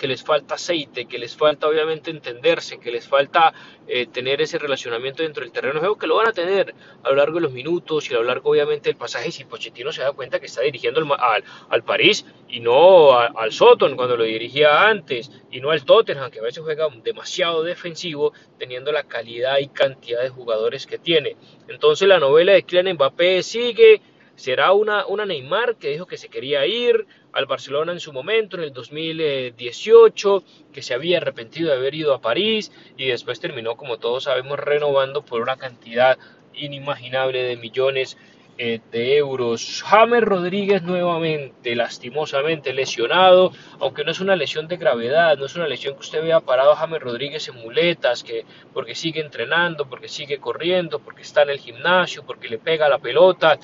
que 0.03 0.09
les 0.09 0.25
falta 0.25 0.57
aceite, 0.57 1.05
que 1.05 1.17
les 1.17 1.37
falta 1.37 1.69
obviamente 1.69 2.11
entenderse, 2.11 2.81
que 2.81 2.91
les 2.91 3.07
falta 3.07 3.55
eh, 3.87 4.09
tener 4.09 4.43
ese 4.43 4.59
relacionamiento 4.59 5.23
dentro 5.23 5.45
del 5.45 5.53
terreno 5.53 5.75
de 5.75 5.79
juego, 5.79 5.97
que 5.97 6.09
lo 6.09 6.17
van 6.17 6.27
a 6.27 6.33
tener 6.33 6.75
a 7.05 7.11
lo 7.11 7.15
largo 7.15 7.37
de 7.37 7.43
los 7.43 7.53
minutos 7.53 8.11
y 8.11 8.15
a 8.15 8.17
lo 8.17 8.25
largo 8.25 8.51
obviamente 8.51 8.89
del 8.89 8.97
pasaje, 8.97 9.31
si 9.31 9.45
Pochettino 9.45 9.93
se 9.93 10.03
da 10.03 10.11
cuenta 10.11 10.41
que 10.41 10.47
está 10.47 10.61
dirigiendo 10.63 10.99
al, 11.15 11.45
al, 11.69 11.85
París 11.85 12.27
y 12.49 12.59
no 12.59 13.17
al 13.17 13.53
Soton 13.53 13.95
cuando 13.95 14.17
lo 14.17 14.25
dirigía 14.25 14.89
antes, 14.89 15.31
y 15.53 15.61
no 15.61 15.71
al 15.71 15.85
Tottenham, 15.85 16.33
que 16.33 16.41
a 16.41 16.43
veces 16.43 16.65
juega 16.65 16.89
demasiado 17.05 17.63
defensivo, 17.63 18.33
teniendo 18.59 18.91
la 18.91 19.05
calidad 19.05 19.59
y 19.59 19.69
cantidad 19.69 20.21
de 20.21 20.31
jugadores 20.31 20.85
que 20.85 20.99
tiene. 20.99 21.37
Entonces 21.69 22.09
la 22.09 22.19
novela 22.19 22.55
de 22.55 22.65
Kylian 22.65 22.97
Mbappé 22.97 23.45
sigue, 23.45 24.01
será 24.37 24.73
una, 24.73 25.07
una 25.07 25.27
Neymar 25.27 25.77
que 25.77 25.91
dijo 25.91 26.07
que 26.07 26.17
se 26.17 26.29
quería 26.29 26.67
ir, 26.67 27.07
al 27.33 27.47
Barcelona 27.47 27.93
en 27.93 28.01
su 28.01 28.13
momento, 28.13 28.57
en 28.57 28.65
el 28.65 28.73
2018, 28.73 30.45
que 30.73 30.83
se 30.83 30.95
había 30.95 31.19
arrepentido 31.19 31.71
de 31.71 31.77
haber 31.77 31.95
ido 31.95 32.15
a 32.15 32.21
París 32.21 32.71
y 32.97 33.07
después 33.07 33.41
terminó, 33.41 33.77
como 33.77 33.99
todos 33.99 34.25
sabemos, 34.25 34.59
renovando 34.59 35.25
por 35.25 35.41
una 35.41 35.57
cantidad 35.57 36.19
inimaginable 36.55 37.43
de 37.43 37.57
millones 37.57 38.19
eh, 38.59 38.81
de 38.93 39.17
euros. 39.17 39.83
James 39.83 40.23
Rodríguez 40.23 40.83
nuevamente, 40.83 41.75
lastimosamente 41.75 42.75
lesionado, 42.75 43.53
aunque 43.81 44.05
no 44.05 44.11
es 44.11 44.21
una 44.21 44.37
lesión 44.37 44.69
de 44.69 44.77
gravedad, 44.77 45.39
no 45.39 45.47
es 45.47 45.57
una 45.57 45.67
lesión 45.67 45.95
que 45.95 46.01
usted 46.01 46.23
vea 46.23 46.41
parado 46.41 46.73
a 46.73 46.77
James 46.77 47.01
Rodríguez 47.01 47.49
en 47.49 47.57
muletas, 47.57 48.23
que 48.23 48.45
porque 48.75 48.95
sigue 48.95 49.23
entrenando, 49.23 49.89
porque 49.89 50.09
sigue 50.09 50.39
corriendo, 50.39 50.99
porque 50.99 51.23
está 51.23 51.43
en 51.43 51.51
el 51.51 51.61
gimnasio, 51.61 52.25
porque 52.27 52.51
le 52.51 52.59
pega 52.59 52.91
la 52.91 52.99
pelota 52.99 53.59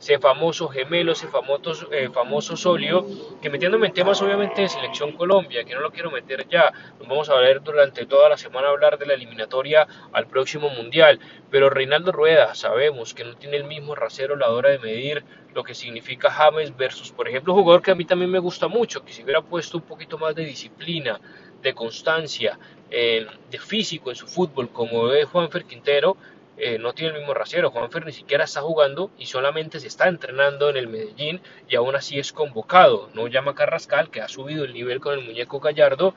ese 0.00 0.18
famoso 0.18 0.68
gemelo, 0.68 1.12
ese 1.12 1.28
famoso, 1.28 1.92
eh, 1.92 2.08
famoso 2.08 2.56
solio, 2.56 3.06
que 3.42 3.50
metiéndome 3.50 3.88
en 3.88 3.92
temas 3.92 4.20
obviamente 4.22 4.62
de 4.62 4.68
selección 4.70 5.12
Colombia, 5.12 5.62
que 5.64 5.74
no 5.74 5.80
lo 5.80 5.90
quiero 5.90 6.10
meter 6.10 6.48
ya, 6.48 6.72
nos 6.98 7.06
vamos 7.06 7.28
a 7.28 7.34
ver 7.34 7.62
durante 7.62 8.06
toda 8.06 8.30
la 8.30 8.38
semana 8.38 8.68
hablar 8.68 8.98
de 8.98 9.04
la 9.04 9.12
eliminatoria 9.12 9.86
al 10.12 10.26
próximo 10.26 10.70
mundial, 10.70 11.20
pero 11.50 11.68
Reinaldo 11.68 12.12
Rueda 12.12 12.54
sabemos 12.54 13.12
que 13.12 13.24
no 13.24 13.36
tiene 13.36 13.58
el 13.58 13.64
mismo 13.64 13.94
rasero 13.94 14.34
a 14.34 14.38
la 14.38 14.50
hora 14.50 14.70
de 14.70 14.78
medir 14.78 15.22
lo 15.54 15.64
que 15.64 15.74
significa 15.74 16.30
James 16.30 16.74
versus, 16.74 17.12
por 17.12 17.28
ejemplo, 17.28 17.52
un 17.52 17.60
jugador 17.60 17.82
que 17.82 17.90
a 17.90 17.94
mí 17.94 18.06
también 18.06 18.30
me 18.30 18.38
gusta 18.38 18.68
mucho, 18.68 19.04
que 19.04 19.12
si 19.12 19.22
hubiera 19.22 19.42
puesto 19.42 19.76
un 19.76 19.84
poquito 19.84 20.16
más 20.16 20.34
de 20.34 20.44
disciplina, 20.46 21.20
de 21.60 21.74
constancia, 21.74 22.58
eh, 22.90 23.26
de 23.50 23.58
físico 23.58 24.08
en 24.08 24.16
su 24.16 24.26
fútbol, 24.26 24.70
como 24.70 25.12
es 25.12 25.26
Juanfer 25.26 25.64
Quintero, 25.64 26.16
eh, 26.62 26.78
no 26.78 26.92
tiene 26.92 27.14
el 27.14 27.20
mismo 27.20 27.32
rasero. 27.32 27.70
Juanfer 27.70 28.04
ni 28.04 28.12
siquiera 28.12 28.44
está 28.44 28.60
jugando 28.60 29.10
y 29.18 29.26
solamente 29.26 29.80
se 29.80 29.86
está 29.86 30.08
entrenando 30.08 30.68
en 30.68 30.76
el 30.76 30.88
Medellín 30.88 31.40
y 31.68 31.76
aún 31.76 31.96
así 31.96 32.18
es 32.18 32.32
convocado. 32.32 33.08
No 33.14 33.28
llama 33.28 33.52
a 33.52 33.54
Carrascal, 33.54 34.10
que 34.10 34.20
ha 34.20 34.28
subido 34.28 34.64
el 34.64 34.74
nivel 34.74 35.00
con 35.00 35.18
el 35.18 35.24
muñeco 35.24 35.58
Gallardo, 35.58 36.14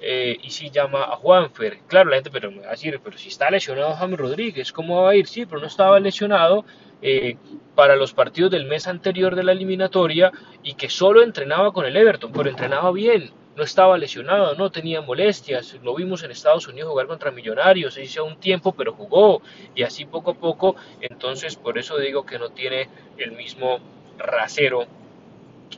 eh, 0.00 0.36
y 0.42 0.50
sí 0.50 0.70
llama 0.70 1.04
a 1.04 1.16
Juanfer. 1.16 1.78
Claro, 1.86 2.10
la 2.10 2.16
gente 2.16 2.30
pero 2.30 2.50
me 2.50 2.60
va 2.60 2.68
a 2.68 2.70
decir, 2.72 3.00
pero 3.02 3.16
si 3.16 3.28
está 3.28 3.50
lesionado 3.50 3.94
James 3.94 4.18
Rodríguez, 4.18 4.70
¿cómo 4.70 5.02
va 5.02 5.10
a 5.10 5.16
ir? 5.16 5.26
Sí, 5.26 5.46
pero 5.46 5.60
no 5.60 5.66
estaba 5.66 5.98
lesionado 5.98 6.66
eh, 7.00 7.36
para 7.74 7.96
los 7.96 8.12
partidos 8.12 8.50
del 8.50 8.66
mes 8.66 8.86
anterior 8.86 9.34
de 9.34 9.44
la 9.44 9.52
eliminatoria 9.52 10.30
y 10.62 10.74
que 10.74 10.90
solo 10.90 11.22
entrenaba 11.22 11.72
con 11.72 11.86
el 11.86 11.96
Everton, 11.96 12.32
pero 12.32 12.50
entrenaba 12.50 12.92
bien 12.92 13.32
no 13.56 13.64
estaba 13.64 13.98
lesionado, 13.98 14.54
no 14.54 14.70
tenía 14.70 15.00
molestias, 15.00 15.78
lo 15.82 15.94
vimos 15.94 16.22
en 16.22 16.30
Estados 16.30 16.68
Unidos 16.68 16.90
jugar 16.90 17.06
contra 17.06 17.30
Millonarios, 17.30 17.98
hizo 17.98 18.24
un 18.24 18.38
tiempo, 18.38 18.72
pero 18.72 18.92
jugó, 18.92 19.42
y 19.74 19.82
así 19.82 20.04
poco 20.04 20.32
a 20.32 20.34
poco, 20.34 20.76
entonces 21.00 21.56
por 21.56 21.78
eso 21.78 21.98
digo 21.98 22.24
que 22.26 22.38
no 22.38 22.50
tiene 22.50 22.88
el 23.16 23.32
mismo 23.32 23.80
rasero 24.18 24.86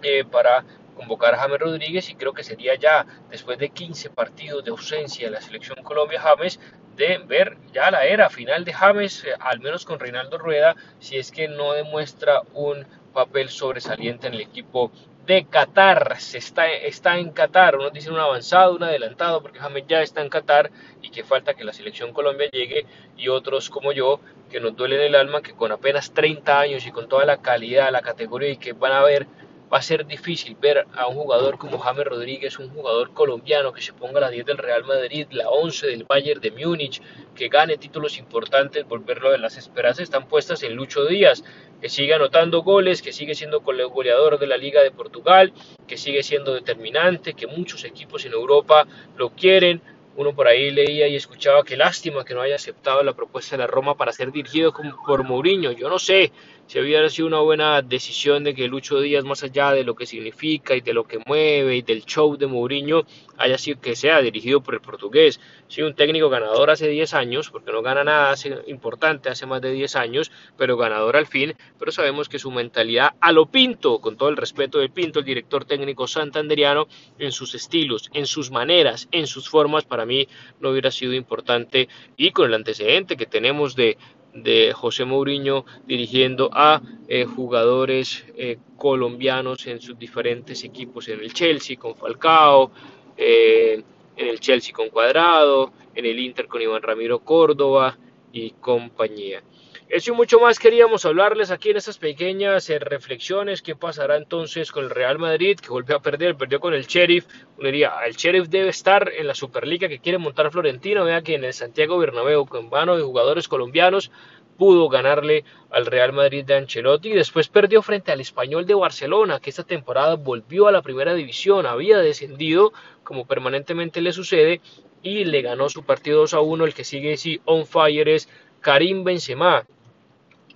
eh, 0.03 0.25
para 0.25 0.65
convocar 0.97 1.35
a 1.35 1.39
James 1.39 1.61
Rodríguez. 1.61 2.11
Y 2.11 2.15
creo 2.15 2.33
que 2.33 2.45
sería 2.45 2.75
ya 2.75 3.07
después 3.31 3.59
de 3.59 3.71
15 3.71 4.11
partidos 4.11 4.65
de 4.65 4.71
ausencia 4.71 5.27
de 5.27 5.33
la 5.33 5.41
selección 5.41 5.83
Colombia 5.83 6.21
James 6.21 6.61
de 6.97 7.19
ver 7.19 7.57
ya 7.73 7.93
la 7.93 8.05
era 8.05 8.29
final 8.29 8.65
de 8.65 8.73
James, 8.73 9.25
eh, 9.25 9.29
al 9.39 9.61
menos 9.61 9.85
con 9.85 10.01
Reinaldo 10.01 10.37
Rueda, 10.37 10.75
si 10.99 11.17
es 11.17 11.31
que 11.31 11.47
no 11.47 11.73
demuestra 11.73 12.43
un 12.55 12.85
papel 13.15 13.49
sobresaliente 13.49 14.27
en 14.27 14.35
el 14.35 14.41
equipo 14.41 14.91
de 15.29 15.45
Qatar. 15.45 16.19
Se 16.19 16.39
está, 16.39 16.67
está 16.73 17.19
en 17.19 17.31
Qatar. 17.31 17.77
Unos 17.77 17.93
dicen 17.93 18.15
un 18.15 18.19
avanzado, 18.19 18.75
un 18.75 18.83
adelantado, 18.83 19.43
porque 19.43 19.59
James 19.59 19.85
ya 19.87 20.01
está 20.01 20.23
en 20.23 20.31
Qatar 20.31 20.71
y 21.03 21.11
que 21.11 21.23
falta 21.23 21.53
que 21.53 21.65
la 21.65 21.75
selección 21.75 22.15
Colombia 22.15 22.49
llegue. 22.51 22.87
Y 23.17 23.29
otros 23.29 23.69
como 23.69 23.93
yo, 23.93 24.21
que 24.51 24.59
nos 24.59 24.75
duele 24.75 25.07
el 25.07 25.15
alma, 25.15 25.43
que 25.43 25.53
con 25.53 25.71
apenas 25.71 26.13
30 26.15 26.59
años 26.59 26.87
y 26.87 26.93
con 26.93 27.09
toda 27.09 27.27
la 27.27 27.43
calidad, 27.43 27.93
la 27.93 28.01
categoría 28.01 28.49
y 28.49 28.57
que 28.57 28.73
van 28.73 28.93
a 28.93 29.03
ver 29.03 29.27
va 29.73 29.79
a 29.79 29.83
ser 29.83 30.07
difícil 30.07 30.57
ver 30.61 30.87
a 30.95 31.07
un 31.07 31.17
jugador 31.17 31.59
como 31.59 31.79
James 31.79 32.07
Rodríguez, 32.07 32.59
un 32.59 32.71
jugador 32.71 33.13
colombiano 33.13 33.73
que 33.73 33.83
se 33.83 33.93
ponga 33.93 34.19
a 34.19 34.23
la 34.23 34.31
10 34.31 34.47
del 34.47 34.59
Real 34.59 34.85
Madrid, 34.85 35.27
la 35.31 35.49
11 35.51 35.87
del 35.87 36.05
Bayern 36.05 36.41
de 36.41 36.51
Múnich, 36.51 37.03
que 37.35 37.49
gane 37.49 37.77
títulos 37.77 38.19
importantes, 38.19 38.87
volverlo 38.87 39.31
de 39.31 39.39
las 39.39 39.57
esperanzas. 39.57 40.05
Están 40.05 40.27
puestas 40.27 40.63
en 40.63 40.75
Lucho 40.75 41.05
Díaz, 41.05 41.45
que 41.81 41.89
sigue 41.89 42.15
anotando 42.15 42.63
goles, 42.63 43.03
que 43.03 43.13
sigue 43.13 43.35
siendo 43.35 43.61
goleador 43.61 44.39
de 44.39 44.47
la 44.47 44.57
Liga 44.57 44.83
de 44.83 44.91
Portugal, 44.91 45.53
que 45.87 45.97
sigue 45.97 46.23
siendo 46.23 46.55
determinante, 46.55 47.35
que 47.35 47.47
muchos 47.47 47.85
equipos 47.85 48.25
en 48.25 48.33
Europa 48.33 48.87
lo 49.17 49.31
quieren, 49.31 49.83
uno 50.19 50.35
por 50.35 50.49
ahí 50.49 50.73
leía 50.73 51.07
y 51.07 51.15
escuchaba 51.15 51.63
que 51.63 51.77
lástima 51.77 52.25
que 52.25 52.35
no 52.35 52.41
haya 52.41 52.57
aceptado 52.57 53.05
la 53.05 53.13
propuesta 53.13 53.55
de 53.57 53.63
la 53.63 53.69
Roma 53.69 53.97
para 53.97 54.13
ser 54.13 54.33
dirigido 54.33 54.75
por 55.07 55.23
Mourinho. 55.23 55.71
Yo 55.71 55.89
no 55.89 56.01
sé 56.01 56.33
si 56.67 56.81
hubiera 56.81 57.09
sido 57.09 57.29
una 57.29 57.39
buena 57.39 57.83
decisión 57.83 58.43
de 58.43 58.53
que 58.53 58.67
Lucho 58.67 59.01
Díaz, 59.01 59.25
más 59.25 59.45
allá 59.45 59.71
de 59.71 59.85
lo 59.85 59.95
que 59.95 60.07
significa 60.07 60.75
y 60.75 60.81
de 60.81 60.93
lo 60.93 61.05
que 61.05 61.21
mueve 61.25 61.77
y 61.77 61.83
del 61.83 62.05
show 62.05 62.37
de 62.37 62.49
Mourinho, 62.49 63.05
haya 63.39 63.59
sido 63.59 63.81
que 63.81 63.97
sea 63.97 64.21
dirigido 64.21 64.61
por 64.61 64.75
el 64.75 64.81
portugués. 64.81 65.41
Sí, 65.69 65.83
un 65.83 65.95
técnico 65.95 66.29
ganador 66.29 66.71
hace 66.71 66.89
10 66.89 67.15
años, 67.15 67.51
porque 67.51 67.73
no 67.73 67.83
gana 67.83 68.05
nada 68.05 68.31
hace, 68.31 68.59
importante 68.67 69.29
hace 69.29 69.47
más 69.47 69.61
de 69.61 69.73
10 69.73 69.97
años, 69.97 70.31
pero 70.57 70.77
ganador 70.77 71.17
al 71.17 71.27
fin. 71.27 71.55
Pero 71.79 71.93
sabemos 71.93 72.29
que 72.29 72.39
su 72.39 72.51
mentalidad 72.51 73.13
a 73.21 73.33
lo 73.33 73.47
Pinto, 73.47 74.01
con 74.01 74.17
todo 74.17 74.29
el 74.29 74.37
respeto 74.37 74.79
de 74.79 74.89
Pinto, 74.89 75.21
el 75.21 75.25
director 75.25 75.65
técnico 75.65 76.07
santanderiano, 76.07 76.89
en 77.19 77.33
sus 77.33 77.55
estilos, 77.55 78.11
en 78.13 78.27
sus 78.27 78.51
maneras, 78.51 79.09
en 79.13 79.27
sus 79.27 79.49
formas, 79.49 79.85
para 79.85 80.05
mí 80.05 80.29
no 80.61 80.71
hubiera 80.71 80.91
sido 80.91 81.13
importante. 81.13 81.89
Y 82.17 82.31
con 82.33 82.47
el 82.47 82.55
antecedente 82.55 83.17
que 83.17 83.27
tenemos 83.27 83.75
de 83.75 83.97
de 84.43 84.73
José 84.73 85.05
Mourinho 85.05 85.65
dirigiendo 85.87 86.51
a 86.53 86.83
eh, 87.09 87.25
jugadores 87.25 88.25
eh, 88.37 88.59
colombianos 88.77 89.67
en 89.67 89.81
sus 89.81 89.99
diferentes 89.99 90.65
equipos, 90.65 91.09
en 91.09 91.21
el 91.21 91.33
Chelsea 91.33 91.77
con 91.77 91.97
Falcao, 91.97 92.71
eh, 93.19 93.83
en 94.17 94.27
el 94.27 94.41
Chelsea 94.41 94.73
con 94.73 94.89
Cuadrado, 94.89 95.73
en 95.95 96.07
el 96.07 96.19
Inter 96.19 96.47
con 96.47 96.63
Iván 96.63 96.83
Ramiro 96.83 97.19
Córdoba 97.19 97.99
y 98.33 98.53
compañía. 98.53 99.43
Eso 99.89 100.13
y 100.13 100.15
mucho 100.15 100.39
más 100.39 100.59
queríamos 100.59 101.07
hablarles 101.07 101.51
aquí 101.51 101.71
en 101.71 101.79
estas 101.79 101.97
pequeñas 101.97 102.69
reflexiones. 102.69 103.63
¿Qué 103.63 103.75
pasará 103.75 104.19
entonces 104.19 104.71
con 104.71 104.85
el 104.85 104.91
Real 104.91 105.19
Madrid 105.19 105.59
que 105.59 105.71
volvió 105.71 105.97
a 105.97 106.03
perder? 106.03 106.37
Perdió 106.37 106.61
con 106.61 106.75
el 106.75 106.87
Sheriff. 106.87 107.25
Uno 107.57 107.69
diría, 107.69 107.95
el 108.07 108.15
Sheriff 108.15 108.49
debe 108.49 108.69
estar 108.69 109.11
en 109.17 109.27
la 109.27 109.35
Superliga 109.35 109.89
que 109.89 109.99
quiere 109.99 110.19
montar 110.19 110.51
Florentino. 110.51 111.05
Vea 111.05 111.23
que 111.23 111.37
en 111.37 111.45
el 111.45 111.55
Santiago 111.55 111.97
Bernabéu, 111.97 112.45
con 112.45 112.69
mano 112.69 112.99
de 112.99 113.03
jugadores 113.03 113.49
colombianos, 113.49 114.11
pudo 114.59 114.89
ganarle 114.89 115.45
al 115.71 115.87
Real 115.87 116.13
Madrid 116.13 116.45
de 116.45 116.57
Ancelotti 116.57 117.11
y 117.11 117.15
después 117.15 117.49
perdió 117.49 117.81
frente 117.81 118.13
al 118.13 118.21
Español 118.21 118.67
de 118.67 118.75
Barcelona, 118.75 119.39
que 119.41 119.51
esta 119.51 119.63
temporada 119.63 120.17
volvió 120.17 120.67
a 120.67 120.73
la 120.73 120.83
primera 120.83 121.15
división, 121.15 121.65
había 121.65 121.99
descendido 121.99 122.73
como 123.05 123.25
permanentemente 123.25 124.01
le 124.01 124.13
sucede 124.13 124.61
y 125.03 125.25
le 125.25 125.43
ganó 125.43 125.69
su 125.69 125.85
partido 125.85 126.21
2 126.21 126.35
a 126.35 126.41
1, 126.41 126.65
el 126.65 126.75
que 126.75 126.85
sigue 126.85 127.17
sí 127.17 127.41
on 127.45 127.67
fire 127.67 128.09
es 128.09 128.29
Karim 128.61 129.05
Benzema, 129.05 129.65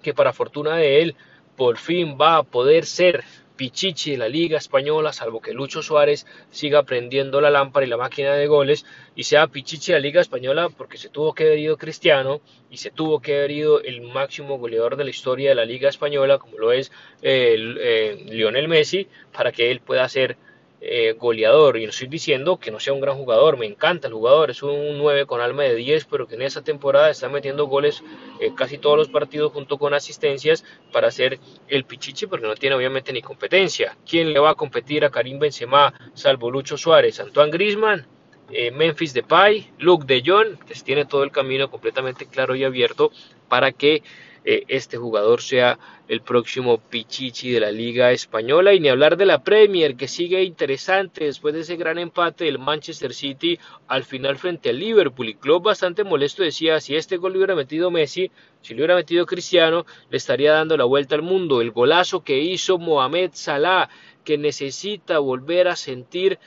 que 0.02 0.12
para 0.12 0.32
fortuna 0.32 0.76
de 0.76 1.00
él 1.00 1.16
por 1.56 1.78
fin 1.78 2.18
va 2.21 2.38
a 2.38 2.42
poder 2.42 2.85
ser 2.85 3.23
Pichichi 3.62 4.11
de 4.11 4.19
la 4.19 4.28
Liga 4.28 4.59
Española, 4.59 5.12
salvo 5.12 5.40
que 5.40 5.52
Lucho 5.52 5.83
Suárez 5.83 6.26
siga 6.50 6.83
prendiendo 6.83 7.40
la 7.40 7.49
lámpara 7.49 7.87
y 7.87 7.88
la 7.88 7.97
máquina 7.97 8.35
de 8.35 8.49
goles 8.49 8.85
y 9.14 9.23
sea 9.23 9.47
Pichichi 9.47 9.92
de 9.92 9.99
la 9.99 10.02
Liga 10.02 10.21
Española 10.21 10.69
porque 10.76 10.99
se 10.99 11.11
tuvo 11.11 11.33
que 11.33 11.45
haber 11.45 11.61
ido 11.61 11.76
Cristiano 11.76 12.40
y 12.71 12.78
se 12.78 12.90
tuvo 12.90 13.21
que 13.21 13.37
haber 13.37 13.52
ido 13.52 13.81
el 13.81 14.00
máximo 14.00 14.59
goleador 14.59 14.97
de 14.97 15.04
la 15.04 15.11
historia 15.11 15.50
de 15.50 15.54
la 15.54 15.64
Liga 15.64 15.88
Española, 15.88 16.38
como 16.38 16.59
lo 16.59 16.73
es 16.73 16.90
eh, 17.23 18.25
Lionel 18.26 18.66
Messi, 18.66 19.07
para 19.33 19.52
que 19.52 19.71
él 19.71 19.78
pueda 19.78 20.09
ser 20.09 20.37
eh, 20.85 21.12
goleador. 21.12 21.79
Y 21.79 21.85
no 21.85 21.91
estoy 21.91 22.09
diciendo 22.09 22.59
que 22.59 22.73
no 22.73 22.81
sea 22.81 22.93
un 22.93 23.01
gran 23.01 23.17
jugador, 23.17 23.57
me 23.57 23.67
encanta 23.67 24.09
el 24.09 24.15
jugador, 24.15 24.51
es 24.51 24.65
un 24.65 24.99
9 24.99 25.27
con 25.27 25.41
alma 25.41 25.62
de 25.62 25.77
10, 25.77 26.07
pero 26.07 26.27
que 26.27 26.35
en 26.35 26.43
esa 26.43 26.65
temporada 26.65 27.09
está 27.09 27.29
metiendo 27.29 27.67
goles 27.67 28.03
eh, 28.41 28.51
casi 28.57 28.79
todos 28.79 28.99
los 28.99 29.09
partidos 29.09 29.53
junto 29.53 29.79
con 29.79 29.95
asistencias 29.95 30.65
para 30.91 31.12
ser 31.12 31.39
el 31.69 31.85
pichichi, 31.85 32.27
porque 32.27 32.49
no 32.49 32.57
tiene 32.57 32.75
obviamente 32.75 33.12
ni 33.12 33.23
competencia. 33.23 33.97
¿Quién 34.05 34.33
le 34.33 34.41
va 34.41 34.51
a 34.51 34.55
competir 34.57 35.05
a 35.05 35.11
Karim 35.11 35.39
Benzema, 35.39 35.95
salvo 36.15 36.51
Lucho 36.51 36.77
Suárez? 36.77 37.21
Antoine 37.21 37.53
Grisman. 37.53 38.07
Eh, 38.55 38.71
Memphis 38.71 39.15
Depay, 39.15 39.71
Luke 39.79 40.05
de 40.05 40.23
Jong, 40.27 40.59
que 40.67 40.75
tiene 40.75 41.07
todo 41.07 41.23
el 41.23 41.31
camino 41.31 41.71
completamente 41.71 42.27
claro 42.27 42.55
y 42.55 42.65
abierto 42.65 43.11
para 43.49 43.73
que 43.73 44.03
eh, 44.45 44.65
este 44.69 44.97
jugador 44.97 45.41
sea 45.41 45.79
el 46.09 46.21
próximo 46.21 46.79
Pichichi 46.79 47.51
de 47.51 47.61
la 47.61 47.71
Liga 47.71 48.13
Española. 48.13 48.75
Y 48.75 48.81
ni 48.81 48.89
hablar 48.89 49.17
de 49.17 49.27
la 49.27 49.43
Premier 49.43 49.97
que 49.97 50.09
sigue 50.09 50.43
interesante 50.43 51.25
después 51.25 51.55
de 51.55 51.61
ese 51.61 51.77
gran 51.77 51.99
empate 51.99 52.45
del 52.45 52.59
Manchester 52.59 53.15
City 53.15 53.59
al 53.89 54.05
final 54.05 54.37
frente 54.37 54.71
al 54.71 54.79
Liverpool. 54.79 55.29
Y 55.29 55.35
Klopp 55.35 55.65
bastante 55.65 56.05
molesto 56.05 56.43
decía 56.43 56.81
si 56.81 56.97
este 56.97 57.17
gol 57.17 57.33
lo 57.33 57.39
hubiera 57.39 57.55
metido 57.55 57.91
Messi 57.91 58.31
si 58.63 58.75
lo 58.75 58.81
hubiera 58.81 58.95
metido 58.95 59.27
Cristiano 59.27 59.87
le 60.09 60.17
estaría 60.17 60.53
dando 60.53 60.77
la 60.77 60.85
vuelta 60.85 61.15
al 61.15 61.23
mundo. 61.23 61.61
El 61.61 61.71
golazo 61.71 62.23
que 62.23 62.39
hizo 62.39 62.79
Mohamed 62.79 63.31
Salah 63.35 63.89
que 64.25 64.39
necesita 64.39 65.19
volver 65.19 65.69
a 65.69 65.77
sentir 65.77 66.39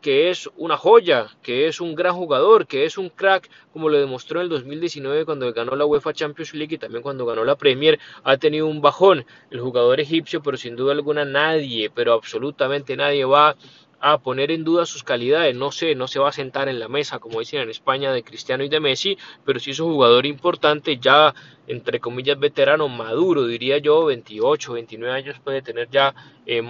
que 0.00 0.30
es 0.30 0.48
una 0.56 0.76
joya, 0.76 1.28
que 1.42 1.66
es 1.66 1.80
un 1.80 1.94
gran 1.94 2.14
jugador, 2.14 2.66
que 2.66 2.84
es 2.84 2.98
un 2.98 3.08
crack, 3.08 3.48
como 3.72 3.88
lo 3.88 3.98
demostró 3.98 4.40
en 4.40 4.44
el 4.44 4.50
2019 4.50 5.24
cuando 5.24 5.52
ganó 5.52 5.74
la 5.76 5.86
UEFA 5.86 6.12
Champions 6.12 6.54
League 6.54 6.74
y 6.74 6.78
también 6.78 7.02
cuando 7.02 7.24
ganó 7.26 7.44
la 7.44 7.56
Premier, 7.56 7.98
ha 8.24 8.36
tenido 8.36 8.66
un 8.66 8.80
bajón. 8.80 9.24
El 9.50 9.60
jugador 9.60 10.00
egipcio, 10.00 10.42
pero 10.42 10.56
sin 10.56 10.76
duda 10.76 10.92
alguna 10.92 11.24
nadie, 11.24 11.90
pero 11.90 12.12
absolutamente 12.12 12.96
nadie 12.96 13.24
va 13.24 13.56
a 14.00 14.18
poner 14.18 14.50
en 14.50 14.64
duda 14.64 14.86
sus 14.86 15.04
calidades. 15.04 15.54
No 15.54 15.70
sé, 15.70 15.94
no 15.94 16.08
se 16.08 16.18
va 16.18 16.30
a 16.30 16.32
sentar 16.32 16.68
en 16.68 16.80
la 16.80 16.88
mesa, 16.88 17.18
como 17.18 17.40
dicen 17.40 17.60
en 17.60 17.70
España, 17.70 18.12
de 18.12 18.22
Cristiano 18.22 18.64
y 18.64 18.68
de 18.68 18.80
Messi, 18.80 19.18
pero 19.44 19.60
sí 19.60 19.70
es 19.70 19.80
un 19.80 19.92
jugador 19.92 20.26
importante, 20.26 20.98
ya 20.98 21.34
entre 21.66 22.00
comillas 22.00 22.38
veterano, 22.38 22.88
maduro, 22.88 23.46
diría 23.46 23.78
yo, 23.78 24.06
28, 24.06 24.72
29 24.72 25.14
años 25.14 25.38
puede 25.38 25.62
tener 25.62 25.88
ya 25.88 26.14
eh, 26.46 26.62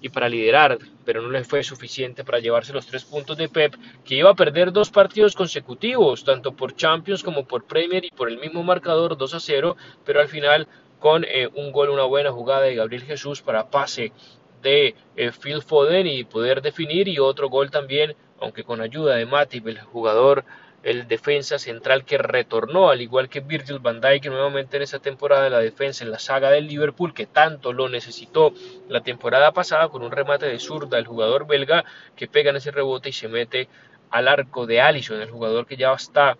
y 0.00 0.08
para 0.08 0.28
liderar, 0.28 0.78
pero 1.04 1.20
no 1.20 1.30
le 1.30 1.44
fue 1.44 1.62
suficiente 1.62 2.24
para 2.24 2.38
llevarse 2.38 2.72
los 2.72 2.86
tres 2.86 3.04
puntos 3.04 3.36
de 3.36 3.48
Pep, 3.48 3.74
que 4.04 4.14
iba 4.14 4.30
a 4.30 4.34
perder 4.34 4.72
dos 4.72 4.90
partidos 4.90 5.34
consecutivos, 5.34 6.24
tanto 6.24 6.52
por 6.52 6.74
Champions 6.74 7.22
como 7.22 7.44
por 7.44 7.64
Premier 7.64 8.04
y 8.04 8.10
por 8.10 8.30
el 8.30 8.38
mismo 8.38 8.62
marcador 8.62 9.18
2 9.18 9.34
a 9.34 9.40
0, 9.40 9.76
pero 10.04 10.20
al 10.20 10.28
final 10.28 10.66
con 10.98 11.24
eh, 11.24 11.48
un 11.54 11.72
gol, 11.72 11.90
una 11.90 12.04
buena 12.04 12.32
jugada 12.32 12.62
de 12.62 12.74
Gabriel 12.74 13.02
Jesús 13.02 13.42
para 13.42 13.68
pase 13.70 14.12
de 14.66 14.96
eh, 15.16 15.30
Phil 15.30 15.62
Foden 15.62 16.08
y 16.08 16.24
poder 16.24 16.60
definir 16.60 17.06
y 17.06 17.20
otro 17.20 17.48
gol 17.48 17.70
también, 17.70 18.16
aunque 18.40 18.64
con 18.64 18.80
ayuda 18.80 19.14
de 19.14 19.24
Matip, 19.24 19.68
el 19.68 19.80
jugador, 19.80 20.44
el 20.82 21.06
defensa 21.06 21.58
central 21.60 22.04
que 22.04 22.18
retornó, 22.18 22.90
al 22.90 23.00
igual 23.00 23.28
que 23.28 23.40
Virgil 23.40 23.78
van 23.78 24.00
Dijk 24.00 24.26
nuevamente 24.26 24.76
en 24.76 24.82
esa 24.82 24.98
temporada 24.98 25.44
de 25.44 25.50
la 25.50 25.60
defensa 25.60 26.02
en 26.02 26.10
la 26.10 26.18
saga 26.18 26.50
del 26.50 26.66
Liverpool 26.66 27.14
que 27.14 27.26
tanto 27.26 27.72
lo 27.72 27.88
necesitó 27.88 28.52
la 28.88 29.02
temporada 29.02 29.52
pasada 29.52 29.88
con 29.88 30.02
un 30.02 30.10
remate 30.10 30.46
de 30.46 30.58
zurda 30.58 30.98
el 30.98 31.06
jugador 31.06 31.46
belga 31.46 31.84
que 32.16 32.26
pega 32.26 32.50
en 32.50 32.56
ese 32.56 32.72
rebote 32.72 33.10
y 33.10 33.12
se 33.12 33.28
mete 33.28 33.68
al 34.10 34.26
arco 34.26 34.66
de 34.66 34.80
Allison, 34.80 35.20
el 35.20 35.30
jugador 35.30 35.66
que 35.66 35.76
ya 35.76 35.92
está 35.92 36.36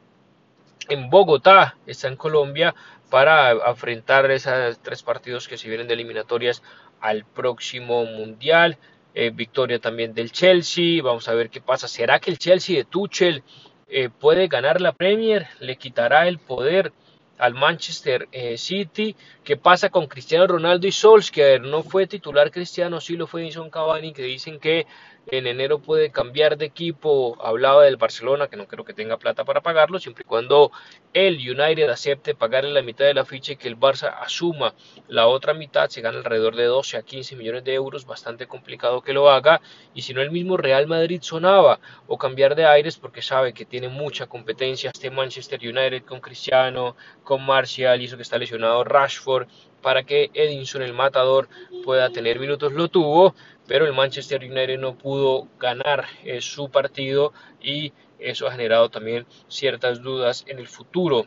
en 0.88 1.10
Bogotá, 1.10 1.76
está 1.86 2.08
en 2.08 2.16
Colombia 2.16 2.74
para 3.10 3.52
enfrentar 3.52 4.30
esos 4.30 4.78
tres 4.80 5.02
partidos 5.02 5.46
que 5.48 5.56
se 5.56 5.68
vienen 5.68 5.86
de 5.86 5.94
eliminatorias 5.94 6.62
al 7.06 7.24
próximo 7.24 8.04
Mundial. 8.04 8.78
Eh, 9.14 9.30
victoria 9.30 9.78
también 9.78 10.12
del 10.12 10.32
Chelsea. 10.32 11.02
Vamos 11.02 11.28
a 11.28 11.34
ver 11.34 11.48
qué 11.48 11.60
pasa. 11.60 11.88
¿Será 11.88 12.18
que 12.18 12.30
el 12.30 12.38
Chelsea 12.38 12.76
de 12.76 12.84
Tuchel 12.84 13.42
eh, 13.88 14.10
puede 14.10 14.48
ganar 14.48 14.80
la 14.80 14.92
Premier? 14.92 15.46
¿Le 15.60 15.76
quitará 15.76 16.28
el 16.28 16.38
poder 16.38 16.92
al 17.38 17.54
Manchester 17.54 18.28
eh, 18.32 18.58
City? 18.58 19.16
¿Qué 19.44 19.56
pasa 19.56 19.88
con 19.88 20.06
Cristiano 20.06 20.46
Ronaldo 20.46 20.86
y 20.86 20.92
Solskjaer? 20.92 21.62
No 21.62 21.82
fue 21.82 22.06
titular 22.06 22.50
Cristiano, 22.50 23.00
sí 23.00 23.16
lo 23.16 23.26
fue 23.26 23.42
Edison 23.42 23.70
Cavani, 23.70 24.12
que 24.12 24.22
dicen 24.22 24.58
que 24.58 24.86
en 25.26 25.46
enero 25.46 25.78
puede 25.78 26.10
cambiar 26.10 26.56
de 26.56 26.66
equipo. 26.66 27.36
Hablaba 27.42 27.84
del 27.84 27.96
Barcelona, 27.96 28.48
que 28.48 28.56
no 28.56 28.66
creo 28.66 28.84
que 28.84 28.94
tenga 28.94 29.16
plata 29.16 29.44
para 29.44 29.60
pagarlo, 29.60 29.98
siempre 29.98 30.22
y 30.22 30.28
cuando 30.28 30.70
el 31.12 31.36
United 31.36 31.88
acepte 31.88 32.34
pagarle 32.34 32.70
la 32.70 32.82
mitad 32.82 33.04
de 33.04 33.14
la 33.14 33.24
ficha 33.24 33.52
y 33.52 33.56
que 33.56 33.68
el 33.68 33.78
Barça 33.78 34.14
asuma 34.20 34.74
la 35.08 35.26
otra 35.26 35.54
mitad, 35.54 35.88
se 35.88 36.00
gana 36.00 36.18
alrededor 36.18 36.56
de 36.56 36.64
12 36.64 36.96
a 36.96 37.02
15 37.02 37.36
millones 37.36 37.64
de 37.64 37.74
euros, 37.74 38.06
bastante 38.06 38.46
complicado 38.46 39.02
que 39.02 39.12
lo 39.12 39.30
haga. 39.30 39.60
Y 39.94 40.02
si 40.02 40.14
no, 40.14 40.22
el 40.22 40.30
mismo 40.30 40.56
Real 40.56 40.86
Madrid 40.86 41.20
sonaba 41.22 41.80
o 42.06 42.18
cambiar 42.18 42.54
de 42.54 42.66
aires 42.66 42.96
porque 42.96 43.22
sabe 43.22 43.52
que 43.52 43.64
tiene 43.64 43.88
mucha 43.88 44.26
competencia 44.26 44.90
este 44.90 45.10
Manchester 45.10 45.60
United 45.60 46.04
con 46.04 46.20
Cristiano, 46.20 46.96
con 47.24 47.44
Martial, 47.44 48.00
hizo 48.00 48.16
que 48.16 48.22
está 48.22 48.38
lesionado 48.38 48.84
Rashford 48.84 49.48
para 49.82 50.04
que 50.04 50.30
Edinson 50.34 50.82
el 50.82 50.92
matador 50.92 51.48
pueda 51.84 52.10
tener 52.10 52.38
minutos 52.38 52.72
lo 52.72 52.88
tuvo 52.88 53.34
pero 53.66 53.86
el 53.86 53.92
Manchester 53.92 54.42
United 54.42 54.78
no 54.78 54.96
pudo 54.96 55.48
ganar 55.58 56.06
eh, 56.24 56.40
su 56.40 56.70
partido 56.70 57.32
y 57.60 57.92
eso 58.18 58.46
ha 58.46 58.52
generado 58.52 58.88
también 58.88 59.26
ciertas 59.48 60.02
dudas 60.02 60.44
en 60.46 60.58
el 60.58 60.68
futuro 60.68 61.26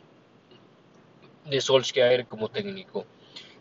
de 1.44 1.60
Solskjaer 1.60 2.26
como 2.26 2.48
técnico. 2.48 3.06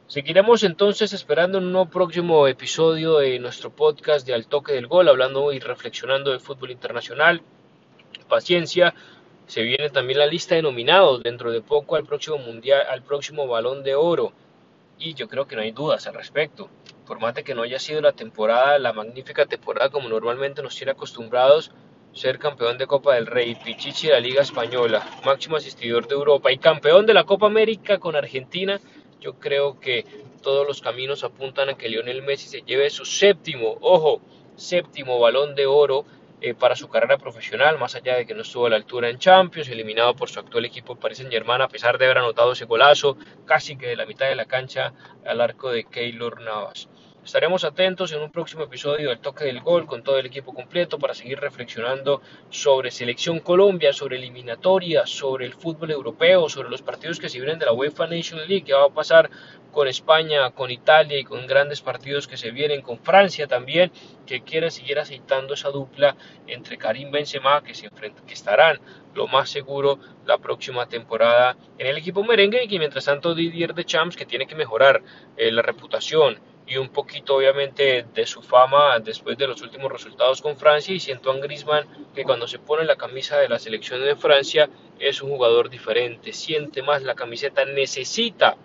Seguiremos 0.07 0.63
entonces 0.63 1.13
esperando 1.13 1.59
un 1.59 1.71
nuevo 1.71 1.89
próximo 1.89 2.47
episodio 2.47 3.19
de 3.19 3.37
nuestro 3.37 3.69
podcast 3.69 4.25
de 4.25 4.33
Al 4.33 4.47
Toque 4.47 4.73
del 4.73 4.87
Gol, 4.87 5.07
hablando 5.07 5.51
y 5.53 5.59
reflexionando 5.59 6.31
de 6.31 6.39
fútbol 6.39 6.71
internacional. 6.71 7.43
Paciencia, 8.27 8.95
se 9.45 9.61
viene 9.61 9.89
también 9.89 10.19
la 10.19 10.25
lista 10.25 10.55
de 10.55 10.63
nominados 10.63 11.21
dentro 11.21 11.51
de 11.51 11.61
poco 11.61 11.95
al 11.95 12.05
próximo 12.05 12.39
mundial, 12.39 12.81
al 12.89 13.03
próximo 13.03 13.47
Balón 13.47 13.83
de 13.83 13.95
Oro 13.95 14.33
y 14.99 15.13
yo 15.13 15.27
creo 15.27 15.47
que 15.47 15.55
no 15.55 15.61
hay 15.61 15.71
dudas 15.71 16.05
al 16.07 16.13
respecto. 16.13 16.69
Por 17.07 17.19
más 17.19 17.33
de 17.33 17.43
que 17.43 17.55
no 17.55 17.63
haya 17.63 17.79
sido 17.79 18.01
la 18.01 18.11
temporada, 18.11 18.77
la 18.77 18.93
magnífica 18.93 19.45
temporada 19.45 19.89
como 19.89 20.09
normalmente 20.09 20.61
nos 20.61 20.75
tiene 20.75 20.91
acostumbrados, 20.91 21.71
ser 22.13 22.37
campeón 22.37 22.77
de 22.77 22.85
Copa 22.85 23.15
del 23.15 23.25
Rey, 23.25 23.55
Pichichi 23.55 24.07
de 24.07 24.13
la 24.13 24.19
Liga 24.19 24.41
Española, 24.41 25.07
máximo 25.25 25.55
asistidor 25.55 26.07
de 26.07 26.15
Europa 26.15 26.51
y 26.51 26.57
campeón 26.57 27.05
de 27.05 27.13
la 27.13 27.23
Copa 27.23 27.47
América 27.47 27.97
con 27.97 28.15
Argentina, 28.15 28.79
yo 29.21 29.39
creo 29.39 29.79
que 29.79 30.05
todos 30.41 30.67
los 30.67 30.81
caminos 30.81 31.23
apuntan 31.23 31.69
a 31.69 31.73
que 31.75 31.89
Lionel 31.89 32.21
Messi 32.21 32.47
se 32.47 32.61
lleve 32.61 32.89
su 32.89 33.05
séptimo, 33.05 33.77
ojo, 33.81 34.21
séptimo 34.55 35.19
balón 35.19 35.55
de 35.55 35.65
oro 35.65 36.05
eh, 36.41 36.53
para 36.53 36.75
su 36.75 36.87
carrera 36.87 37.17
profesional, 37.17 37.77
más 37.77 37.95
allá 37.95 38.15
de 38.15 38.25
que 38.25 38.33
no 38.33 38.43
estuvo 38.43 38.67
a 38.67 38.69
la 38.69 38.77
altura 38.77 39.09
en 39.09 39.17
Champions, 39.17 39.67
eliminado 39.69 40.15
por 40.15 40.29
su 40.29 40.39
actual 40.39 40.65
equipo 40.65 40.95
Paris 40.95 41.17
Saint 41.17 41.31
Germain, 41.31 41.61
a 41.61 41.67
pesar 41.67 41.97
de 41.97 42.05
haber 42.05 42.19
anotado 42.19 42.53
ese 42.53 42.65
golazo, 42.65 43.17
casi 43.45 43.77
que 43.77 43.87
de 43.87 43.95
la 43.95 44.05
mitad 44.05 44.27
de 44.27 44.35
la 44.35 44.45
cancha 44.45 44.93
al 45.25 45.41
arco 45.41 45.69
de 45.71 45.83
Keylor 45.83 46.41
Navas. 46.41 46.87
Estaremos 47.23 47.65
atentos 47.65 48.11
en 48.13 48.21
un 48.21 48.31
próximo 48.31 48.63
episodio 48.63 49.09
del 49.09 49.19
Toque 49.19 49.43
del 49.43 49.59
Gol 49.59 49.85
con 49.85 50.01
todo 50.03 50.17
el 50.17 50.25
equipo 50.25 50.53
completo 50.53 50.97
para 50.97 51.13
seguir 51.13 51.39
reflexionando 51.39 52.21
sobre 52.49 52.91
Selección 52.91 53.41
Colombia, 53.41 53.91
sobre 53.91 54.17
eliminatoria, 54.17 55.05
sobre 55.05 55.45
el 55.45 55.53
fútbol 55.53 55.91
europeo, 55.91 56.47
sobre 56.47 56.69
los 56.69 56.81
partidos 56.81 57.19
que 57.19 57.29
se 57.29 57.37
vienen 57.37 57.59
de 57.59 57.65
la 57.65 57.73
UEFA 57.73 58.07
Nation 58.07 58.39
League, 58.39 58.63
que 58.63 58.73
va 58.73 58.85
a 58.85 58.89
pasar 58.89 59.29
con 59.71 59.87
España, 59.87 60.49
con 60.51 60.71
Italia 60.71 61.19
y 61.19 61.23
con 61.23 61.45
grandes 61.45 61.81
partidos 61.81 62.27
que 62.27 62.37
se 62.37 62.51
vienen 62.51 62.81
con 62.81 62.97
Francia 62.99 63.47
también, 63.47 63.91
que 64.25 64.41
quiere 64.41 64.71
seguir 64.71 64.97
aceitando 64.97 65.53
esa 65.53 65.69
dupla 65.69 66.15
entre 66.47 66.77
Karim 66.77 67.11
Benzema, 67.11 67.61
que 67.61 67.73
estarán 68.33 68.79
lo 69.13 69.27
más 69.27 69.49
seguro 69.49 69.99
la 70.25 70.37
próxima 70.37 70.87
temporada 70.87 71.57
en 71.77 71.87
el 71.87 71.97
equipo 71.97 72.23
merengue 72.23 72.63
y 72.63 72.67
que 72.67 72.79
mientras 72.79 73.05
tanto 73.05 73.35
Didier 73.35 73.73
Deschamps 73.73 74.15
que 74.15 74.25
tiene 74.25 74.47
que 74.47 74.55
mejorar 74.55 75.03
eh, 75.37 75.51
la 75.51 75.61
reputación 75.61 76.39
y 76.69 76.77
un 76.77 76.89
poquito 76.89 77.35
obviamente 77.35 78.05
de 78.13 78.25
su 78.27 78.43
fama 78.43 78.99
después 78.99 79.37
de 79.37 79.47
los 79.47 79.61
últimos 79.61 79.91
resultados 79.91 80.41
con 80.41 80.55
Francia 80.55 80.93
y 80.93 80.99
siento 80.99 81.31
a 81.31 81.37
Griezmann 81.37 81.87
que 82.13 82.23
cuando 82.23 82.47
se 82.47 82.59
pone 82.59 82.85
la 82.85 82.95
camisa 82.95 83.37
de 83.37 83.49
la 83.49 83.57
selección 83.57 84.01
de 84.05 84.15
Francia 84.15 84.69
es 84.99 85.21
un 85.23 85.31
jugador 85.31 85.69
diferente, 85.69 86.31
siente 86.31 86.83
más 86.83 87.01
la 87.01 87.15
camiseta, 87.15 87.65
necesita 87.65 88.55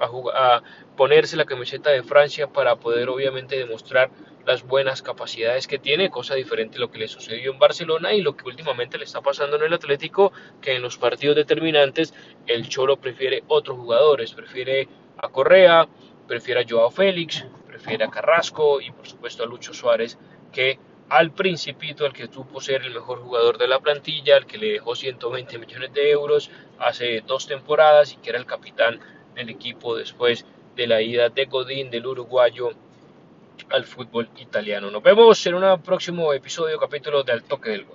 a, 0.00 0.62
ponerse 0.96 1.36
la 1.36 1.44
camiseta 1.44 1.90
de 1.90 2.02
Francia 2.02 2.48
para 2.48 2.76
poder 2.76 3.08
obviamente 3.08 3.56
demostrar 3.56 4.10
las 4.44 4.64
buenas 4.64 5.02
capacidades 5.02 5.68
que 5.68 5.78
tiene, 5.78 6.10
cosa 6.10 6.34
diferente 6.34 6.76
a 6.78 6.80
lo 6.80 6.90
que 6.90 6.98
le 6.98 7.06
sucedió 7.06 7.52
en 7.52 7.60
Barcelona 7.60 8.12
y 8.12 8.22
lo 8.22 8.36
que 8.36 8.48
últimamente 8.48 8.98
le 8.98 9.04
está 9.04 9.20
pasando 9.20 9.56
en 9.56 9.62
el 9.62 9.72
Atlético, 9.72 10.32
que 10.60 10.74
en 10.74 10.82
los 10.82 10.98
partidos 10.98 11.36
determinantes 11.36 12.12
el 12.48 12.68
Cholo 12.68 12.96
prefiere 12.96 13.44
otros 13.46 13.78
jugadores, 13.78 14.32
prefiere 14.32 14.88
a 15.16 15.28
Correa, 15.28 15.86
prefiere 16.32 16.62
a 16.62 16.64
Joao 16.66 16.90
Félix, 16.90 17.44
prefiere 17.66 18.04
a 18.04 18.08
Carrasco 18.08 18.80
y 18.80 18.90
por 18.90 19.06
supuesto 19.06 19.42
a 19.42 19.46
Lucho 19.46 19.74
Suárez 19.74 20.16
que 20.50 20.78
al 21.10 21.30
principito, 21.32 22.06
al 22.06 22.14
que 22.14 22.26
supo 22.26 22.58
ser 22.58 22.80
el 22.80 22.94
mejor 22.94 23.18
jugador 23.18 23.58
de 23.58 23.68
la 23.68 23.80
plantilla, 23.80 24.36
al 24.36 24.46
que 24.46 24.56
le 24.56 24.72
dejó 24.72 24.96
120 24.96 25.58
millones 25.58 25.92
de 25.92 26.10
euros 26.10 26.50
hace 26.78 27.22
dos 27.26 27.46
temporadas 27.46 28.14
y 28.14 28.16
que 28.16 28.30
era 28.30 28.38
el 28.38 28.46
capitán 28.46 28.98
del 29.34 29.50
equipo 29.50 29.94
después 29.94 30.46
de 30.74 30.86
la 30.86 31.02
ida 31.02 31.28
de 31.28 31.44
Godín 31.44 31.90
del 31.90 32.06
uruguayo 32.06 32.70
al 33.68 33.84
fútbol 33.84 34.30
italiano. 34.38 34.90
Nos 34.90 35.02
vemos 35.02 35.44
en 35.46 35.56
un 35.56 35.82
próximo 35.82 36.32
episodio, 36.32 36.78
capítulo 36.78 37.24
de 37.24 37.32
Al 37.32 37.42
Toque 37.42 37.68
del 37.68 37.84
Gol. 37.84 37.90